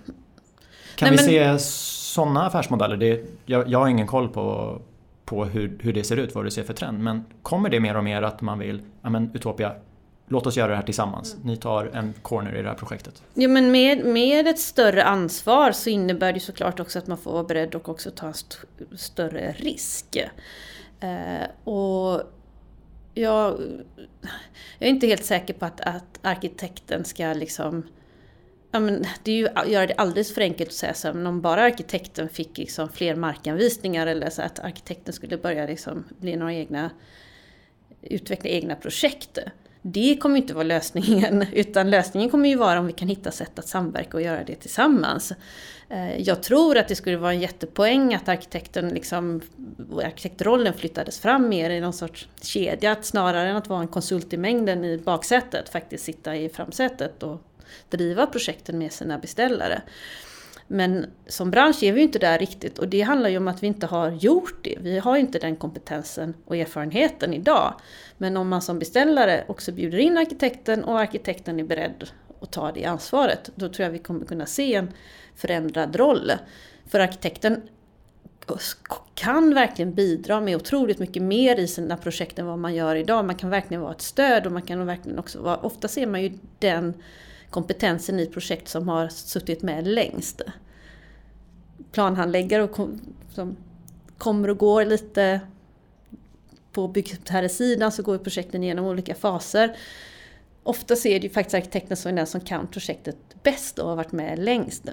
[0.96, 1.58] Kan Nej, vi men...
[1.58, 2.96] se sådana affärsmodeller?
[2.96, 4.78] Det, jag, jag har ingen koll på,
[5.24, 6.98] på hur, hur det ser ut, vad det ser för trend.
[6.98, 9.72] Men kommer det mer och mer att man vill, ja men Utopia,
[10.28, 11.34] låt oss göra det här tillsammans.
[11.34, 11.46] Mm.
[11.46, 13.22] Ni tar en corner i det här projektet.
[13.34, 17.32] Jo men med, med ett större ansvar så innebär det såklart också att man får
[17.32, 18.56] vara beredd och också ta en st
[18.96, 20.18] större risk.
[21.00, 22.22] Eh, och
[23.14, 23.60] jag,
[24.78, 27.82] jag, är inte helt säker på att, att arkitekten ska liksom
[28.70, 31.26] Ja, men det är ju att göra det alldeles för enkelt att säga så men
[31.26, 36.36] om bara arkitekten fick liksom fler markanvisningar eller så att arkitekten skulle börja liksom bli
[36.36, 36.90] några egna,
[38.02, 39.38] utveckla egna projekt.
[39.92, 43.58] Det kommer inte vara lösningen, utan lösningen kommer ju vara om vi kan hitta sätt
[43.58, 45.32] att samverka och göra det tillsammans.
[45.88, 49.40] Eh, jag tror att det skulle vara en jättepoäng att arkitekten liksom,
[50.04, 54.32] arkitektrollen flyttades fram mer i någon sorts kedja, att snarare än att vara en konsult
[54.32, 57.42] i mängden i baksätet, faktiskt sitta i framsätet och
[57.90, 59.82] driva projekten med sina beställare.
[60.70, 63.66] Men som bransch är vi inte där riktigt och det handlar ju om att vi
[63.66, 64.78] inte har gjort det.
[64.80, 67.74] Vi har inte den kompetensen och erfarenheten idag.
[68.18, 72.10] Men om man som beställare också bjuder in arkitekten och arkitekten är beredd
[72.40, 74.92] att ta det ansvaret, då tror jag vi kommer kunna se en
[75.36, 76.32] förändrad roll.
[76.86, 77.62] För arkitekten
[79.14, 83.24] kan verkligen bidra med otroligt mycket mer i sina projekt än vad man gör idag.
[83.24, 86.22] Man kan verkligen vara ett stöd och man kan verkligen också vara, ofta ser man
[86.22, 86.94] ju den
[87.50, 90.42] kompetensen i projekt som har suttit med längst.
[91.92, 92.88] Planhandläggare och
[93.34, 93.56] som
[94.18, 95.40] kommer och går lite
[96.72, 99.76] på byggherresidan så går projekten igenom olika faser.
[100.62, 103.96] Ofta är det ju faktiskt arkitekten som är den som kan projektet bäst och har
[103.96, 104.84] varit med längst.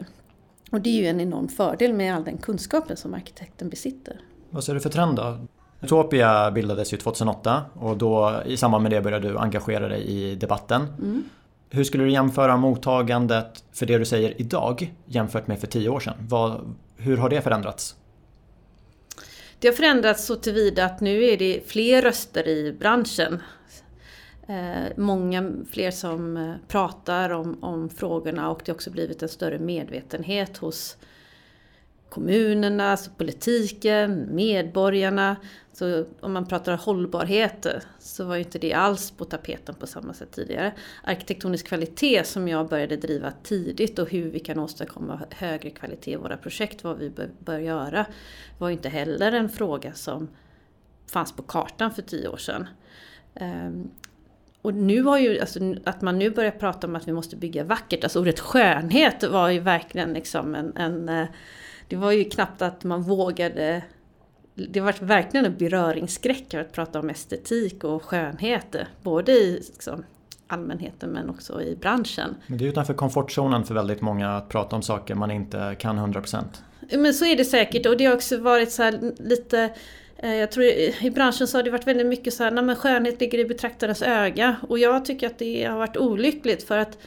[0.72, 4.20] Och det är ju en enorm fördel med all den kunskapen som arkitekten besitter.
[4.50, 5.40] Vad ser du för trend då?
[5.82, 10.36] Utopia bildades ju 2008 och då i samband med det började du engagera dig i
[10.36, 10.82] debatten.
[10.82, 11.24] Mm.
[11.70, 16.00] Hur skulle du jämföra mottagandet för det du säger idag jämfört med för tio år
[16.00, 16.14] sedan?
[16.20, 17.96] Vad, hur har det förändrats?
[19.60, 23.42] Det har förändrats så tillvida att nu är det fler röster i branschen.
[24.48, 29.30] Eh, många fler som eh, pratar om, om frågorna och det har också blivit en
[29.30, 30.98] större medvetenhet hos
[32.16, 35.36] kommunerna, alltså politiken, medborgarna.
[35.74, 37.68] Så om man pratar hållbarhet
[38.00, 40.74] så var ju inte det alls på tapeten på samma sätt tidigare.
[41.04, 46.16] Arkitektonisk kvalitet som jag började driva tidigt och hur vi kan åstadkomma högre kvalitet i
[46.16, 48.06] våra projekt, vad vi bör göra,
[48.58, 50.28] var ju inte heller en fråga som
[51.12, 52.68] fanns på kartan för tio år sedan.
[53.36, 53.92] Ehm,
[54.62, 57.64] och nu har ju, alltså, att man nu börjar prata om att vi måste bygga
[57.64, 61.28] vackert, alltså ordet skönhet var ju verkligen liksom en, en eh,
[61.88, 63.84] det var ju knappt att man vågade
[64.56, 68.76] det var verkligen en beröringsskräck att prata om estetik och skönhet.
[69.04, 70.04] Både i liksom,
[70.48, 72.36] allmänheten men också i branschen.
[72.48, 76.00] Men det är utanför komfortzonen för väldigt många att prata om saker man inte kan
[76.00, 76.44] 100%.
[76.92, 79.74] Men så är det säkert och det har också varit så lite
[80.18, 82.76] eh, jag tror i branschen så har det varit väldigt mycket så här, nej men
[82.76, 84.56] skönhet ligger i betraktarens öga.
[84.70, 86.98] Och jag tycker att det har varit olyckligt för att,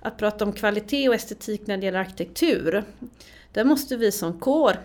[0.00, 2.84] att prata om kvalitet och estetik när det gäller arkitektur.
[3.58, 4.76] Där måste vi som kår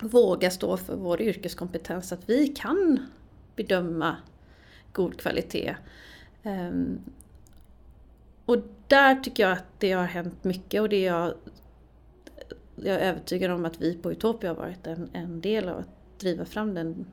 [0.00, 3.06] våga stå för vår yrkeskompetens, att vi kan
[3.56, 4.16] bedöma
[4.92, 5.76] god kvalitet.
[6.42, 6.98] Ehm,
[8.44, 8.56] och
[8.88, 11.34] där tycker jag att det har hänt mycket och det är jag,
[12.76, 16.20] jag är övertygad om att vi på Utopia har varit en, en del av att
[16.20, 17.06] driva fram den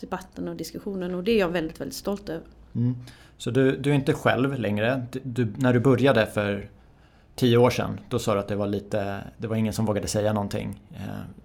[0.00, 2.46] debatten och diskussionen och det är jag väldigt, väldigt stolt över.
[2.74, 2.94] Mm.
[3.36, 5.06] Så du, du är inte själv längre.
[5.22, 6.70] Du, när du började för
[7.36, 10.08] tio år sedan, då sa du att det var lite, det var ingen som vågade
[10.08, 10.80] säga någonting.
[10.94, 11.00] Eh,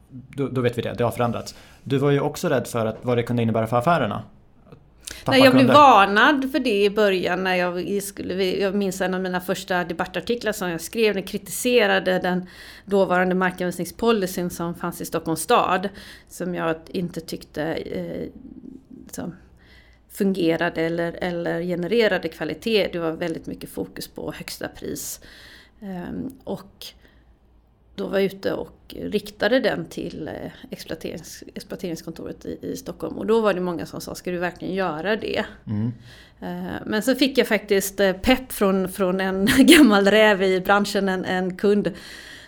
[0.09, 1.55] då, då, vet vi det, det har förändrats.
[1.83, 4.23] Du var ju också rädd för att, vad det kunde innebära för affärerna.
[5.23, 9.13] Tappa Nej, jag blev varnad för det i början när jag skulle, jag minns en
[9.13, 12.47] av mina första debattartiklar som jag skrev, den kritiserade den
[12.85, 15.89] dåvarande markanvisningspolicyn som fanns i Stockholms stad.
[16.29, 18.27] Som jag inte tyckte eh,
[19.05, 19.35] liksom,
[20.11, 22.89] fungerade eller, eller genererade kvalitet.
[22.93, 25.19] Det var väldigt mycket fokus på högsta pris.
[25.82, 26.93] Um, och
[27.95, 33.17] då var jag ute och riktade den till eh, exploaterings, exploateringskontoret i, i, Stockholm.
[33.17, 35.45] Och då var det många som sa, ska du verkligen göra det?
[35.67, 35.91] Mm.
[36.39, 41.09] Eh, men så fick jag faktiskt eh, pepp från, från en gammal räv i branschen,
[41.09, 41.91] en, en kund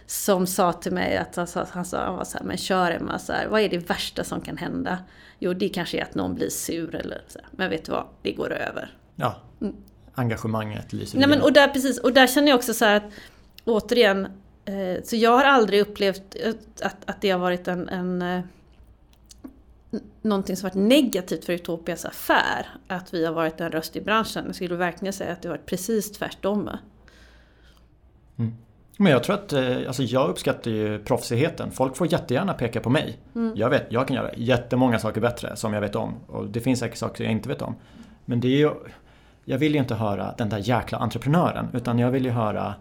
[0.06, 2.92] som sa till mig att han sa, han sa han var så här, men kör
[2.92, 4.98] Emma, så här, vad är det värsta som kan hända?
[5.40, 7.40] Jo, det kanske är att någon blir sur eller så.
[7.40, 7.50] Här.
[7.52, 8.98] Men vet du vad, det går över.
[9.16, 9.76] Ja, mm.
[10.16, 13.04] Engagemanget lyser Nej, men och där, precis, och där känner jag också så här att
[13.66, 14.28] återigen,
[14.66, 16.36] Eh, så jag har aldrig upplevt
[16.84, 18.42] att, att det har varit en, en eh,
[20.22, 22.68] någonting som varit negativt för Utopias affär.
[22.88, 24.44] Att vi har varit en röst i branschen.
[24.46, 26.70] Jag skulle verkligen säga att det har varit precis tvärtom.
[28.38, 28.54] Mm.
[28.98, 31.72] Men jag tror att, eh, alltså jag uppskattar ju proffsigheten.
[31.72, 33.20] Folk får jättegärna peka på mig.
[33.36, 33.54] Mm.
[33.56, 36.16] Jag vet, jag kan göra jättemånga saker bättre som jag vet om.
[36.28, 37.76] Och det finns säkert saker jag inte vet om.
[38.26, 38.72] Men det är ju,
[39.46, 41.68] jag vill ju inte höra den där jäkla entreprenören.
[41.74, 42.74] Utan jag vill ju höra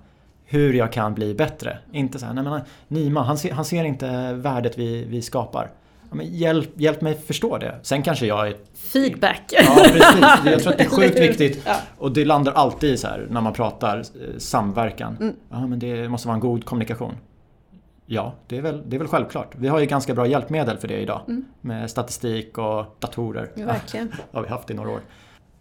[0.45, 1.79] hur jag kan bli bättre.
[1.93, 5.71] Inte så här, nej men Nima, han ser, han ser inte värdet vi, vi skapar.
[6.11, 7.79] Ja, men hjälp, hjälp mig förstå det.
[7.83, 8.57] Sen kanske jag är...
[8.93, 9.43] Feedback!
[9.53, 10.25] Ja, precis.
[10.45, 11.63] Jag tror att det är sjukt viktigt.
[11.67, 11.77] Ja.
[11.99, 15.17] Och det landar alltid så här när man pratar eh, samverkan.
[15.21, 15.37] Mm.
[15.51, 17.15] Ja, men det måste vara en god kommunikation.
[18.07, 19.55] Ja, det är, väl, det är väl självklart.
[19.57, 21.21] Vi har ju ganska bra hjälpmedel för det idag.
[21.29, 21.45] Mm.
[21.61, 23.51] Med statistik och datorer.
[23.55, 24.09] Ja, verkligen.
[24.09, 25.01] det har vi haft i några år.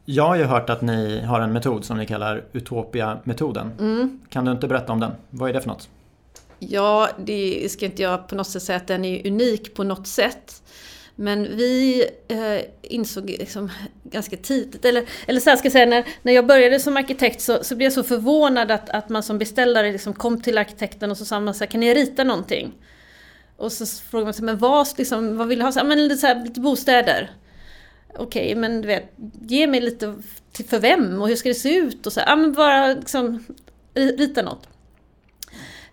[0.06, 3.72] Jag har ju hört att ni har en metod som ni kallar Utopia-metoden.
[3.80, 4.20] Mm.
[4.30, 5.12] Kan du inte berätta om den?
[5.30, 5.90] Vad är det för något?
[6.60, 10.08] Ja, det ska inte jag på något sätt säga att den är unik på något
[10.08, 10.64] sätt.
[11.16, 13.70] Men vi eh, insåg liksom
[14.04, 17.42] ganska tidigt, eller, eller så här ska jag säga, när, när jag började som arkitekt
[17.42, 21.12] så, så blev jag så förvånad att, att man som beställare liksom kom till arkitekten
[21.12, 22.74] och så sa man så här, kan ni rita någonting?
[23.58, 25.72] Och så frågade man sig, men vad, liksom, vad vill du ha?
[25.72, 27.32] Så här, men så här, lite bostäder.
[28.16, 30.16] Okej, okay, men du vet, ge mig lite
[30.52, 32.20] till för vem och hur ska det se ut och så.
[32.20, 33.46] Ja, men bara liksom
[33.94, 34.68] rita något.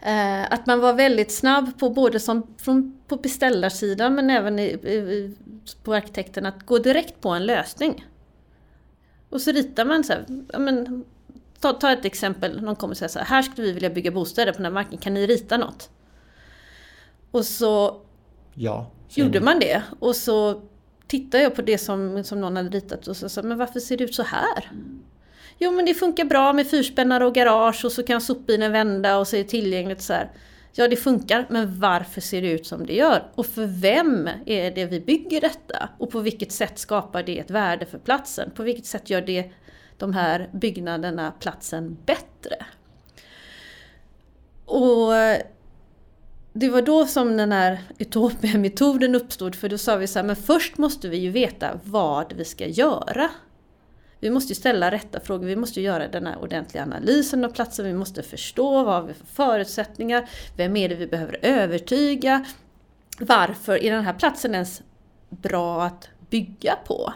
[0.02, 4.64] Eh, att man var väldigt snabb på både som från, på beställarsidan men även i,
[4.64, 5.36] i,
[5.84, 8.06] på arkitekten att gå direkt på en lösning.
[9.30, 11.04] Och så ritar man så här, ja, men,
[11.60, 14.52] ta, ta ett exempel, någon kommer säger så här, här skulle vi vilja bygga bostäder
[14.52, 15.90] på den här marken, kan ni rita något?
[17.30, 18.00] Och så
[18.54, 20.62] ja, gjorde man det och så
[21.08, 23.96] tittade jag på det som, som någon hade ritat och så sa men varför ser
[23.96, 24.70] det ut så här?
[25.58, 29.28] Jo men det funkar bra med fyrspännare och garage och så kan sopbilen vända och
[29.28, 30.30] så är det tillgängligt så här.
[30.72, 33.30] Ja det funkar, men varför ser det ut som det gör?
[33.34, 35.88] Och för vem är det vi bygger detta?
[35.98, 38.50] Och på vilket sätt skapar det ett värde för platsen?
[38.50, 39.50] På vilket sätt gör det
[39.98, 42.66] de här byggnaderna platsen bättre?
[44.64, 45.12] Och
[46.52, 50.36] det var då som den här Utopia-metoden uppstod, för då sa vi så här, men
[50.36, 53.30] först måste vi ju veta vad vi ska göra.
[54.20, 57.86] Vi måste ju ställa rätta frågor, vi måste göra den här ordentliga analysen av platsen,
[57.86, 62.44] vi måste förstå vad vi har för förutsättningar, vem är det vi behöver övertyga,
[63.20, 64.82] varför är den här platsen ens
[65.28, 67.12] bra att bygga på?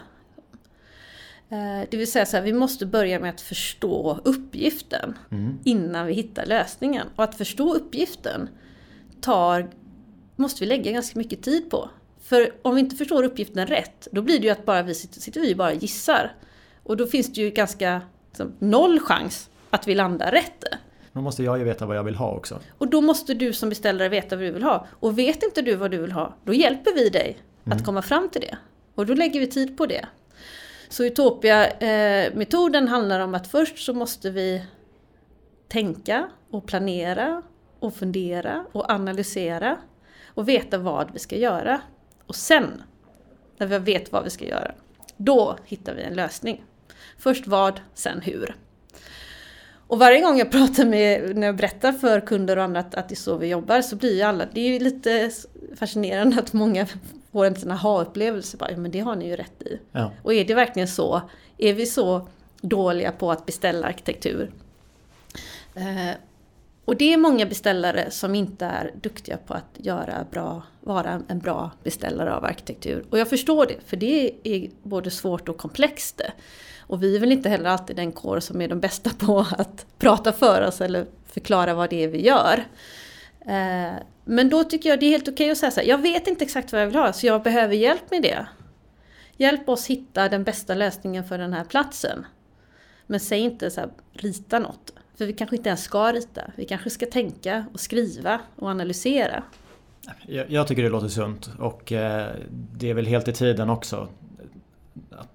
[1.49, 5.59] Eh, det vill säga så här, vi måste börja med att förstå uppgiften mm.
[5.63, 7.07] innan vi hittar lösningen.
[7.15, 8.49] Och att förstå uppgiften
[9.23, 9.69] tar,
[10.35, 11.89] måste vi lägga ganska mycket tid på.
[12.21, 15.21] För om vi inte förstår uppgiften rätt, då blir det ju att bara vi sitter,
[15.21, 16.35] sitter vi bara gissar.
[16.83, 20.63] Och då finns det ju ganska liksom, noll chans att vi landar rätt.
[21.13, 22.59] Då måste jag ju veta vad jag vill ha också.
[22.77, 24.87] Och då måste du som beställare veta vad du vill ha.
[24.99, 27.77] Och vet inte du vad du vill ha, då hjälper vi dig mm.
[27.77, 28.57] att komma fram till det.
[28.95, 30.05] Och då lägger vi tid på det.
[30.89, 34.65] Så Utopia-metoden eh, handlar om att först så måste vi
[35.67, 37.41] tänka och planera
[37.83, 39.77] och fundera och analysera
[40.27, 41.81] och veta vad vi ska göra.
[42.27, 42.83] Och sen,
[43.57, 44.71] när vi vet vad vi ska göra,
[45.17, 46.63] då hittar vi en lösning.
[47.17, 48.55] Först vad, sen hur.
[49.87, 53.13] Och varje gång jag pratar med, när jag berättar för kunder och andra att, det
[53.13, 55.31] är så vi jobbar så blir ju alla, det är ju lite
[55.75, 56.87] fascinerande att många
[57.31, 59.79] får en sån aha-upplevelse, bara, men det har ni ju rätt i.
[59.91, 60.11] Ja.
[60.23, 61.21] Och är det verkligen så?
[61.57, 62.27] Är vi så
[62.61, 64.51] dåliga på att beställa arkitektur?
[65.75, 66.15] Eh,
[66.85, 71.39] och det är många beställare som inte är duktiga på att göra bra, vara en
[71.39, 73.05] bra beställare av arkitektur.
[73.09, 76.21] Och jag förstår det, för det är både svårt och komplext.
[76.79, 79.85] Och vi är väl inte heller alltid den kår som är de bästa på att
[79.97, 82.65] prata för oss eller förklara vad det är vi gör.
[83.45, 83.93] Eh,
[84.25, 86.27] men då tycker jag det är helt okej okay att säga så här, jag vet
[86.27, 88.45] inte exakt vad jag vill ha så jag behöver hjälp med det.
[89.37, 92.25] Hjälp oss hitta den bästa lösningen för den här platsen.
[93.07, 94.93] Men säg inte så här, rita något.
[95.17, 96.41] För vi kanske inte ens ska rita.
[96.55, 99.43] Vi kanske ska tänka och skriva och analysera.
[100.47, 104.07] Jag, tycker det låter sunt och eh, det är väl helt i tiden också.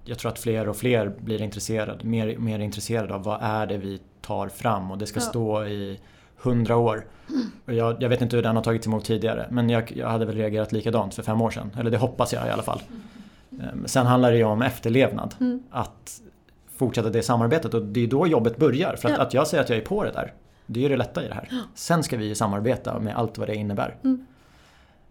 [0.05, 3.79] Jag tror att fler och fler blir intresserade, mer, mer intresserade av vad är det
[3.79, 5.27] vi tar fram och det ska ja.
[5.27, 6.01] stå i
[6.37, 7.07] hundra år.
[7.67, 10.27] Och jag, jag, vet inte hur den har tagits emot tidigare men jag, jag, hade
[10.27, 11.71] väl reagerat likadant för fem år sedan.
[11.79, 12.83] Eller det hoppas jag i alla fall.
[13.53, 15.35] Ehm, sen handlar det ju om efterlevnad.
[15.41, 15.63] Mm.
[15.71, 16.21] Att
[16.79, 18.97] fortsätta det samarbetet och det är då jobbet börjar.
[18.97, 19.23] För att, ja.
[19.23, 20.33] att jag säger att jag är på det där,
[20.67, 21.49] det är ju det lätta i det här.
[21.75, 23.97] Sen ska vi samarbeta med allt vad det innebär.
[24.05, 24.27] Mm.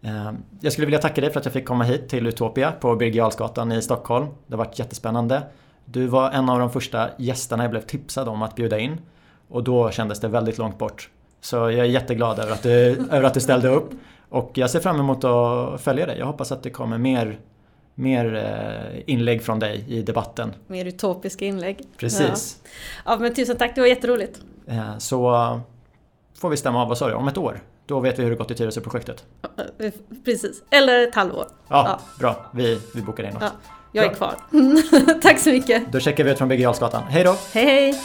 [0.02, 2.96] Ehm, jag skulle vilja tacka dig för att jag fick komma hit till Utopia på
[2.96, 4.28] Birger i Stockholm.
[4.48, 5.44] Det har varit jättespännande.
[5.86, 8.98] Du var en av de första gästerna jag blev tipsad om att bjuda in.
[9.50, 11.10] Och då kändes det väldigt långt bort.
[11.42, 12.70] Så jag är jätteglad över att, du,
[13.12, 13.90] över att du ställde upp.
[14.30, 16.20] Och jag ser fram emot att följa dig.
[16.20, 17.40] Jag hoppas att det kommer mer,
[17.98, 20.54] mer eh, inlägg från dig i debatten.
[20.68, 21.80] Mer utopiska inlägg.
[21.98, 22.62] Precis.
[23.06, 24.40] Ja, ja men tusen tack, det var jätteroligt.
[24.68, 25.60] Eh, så
[26.38, 27.60] får vi stämma av, vad sa du, om ett år?
[27.86, 29.26] Då vet vi hur det gått i Tyresö-projektet.
[30.26, 31.48] Precis, eller ett halvår.
[31.68, 32.00] Ja, ja.
[32.20, 32.46] bra.
[32.54, 33.44] Vi, vi bokar in något.
[33.44, 33.52] Ja,
[33.92, 34.36] jag är kvar.
[35.22, 35.92] Tack så mycket.
[35.92, 37.36] Då checkar vi ut från Birger Hej då!
[37.54, 38.02] Hej hej!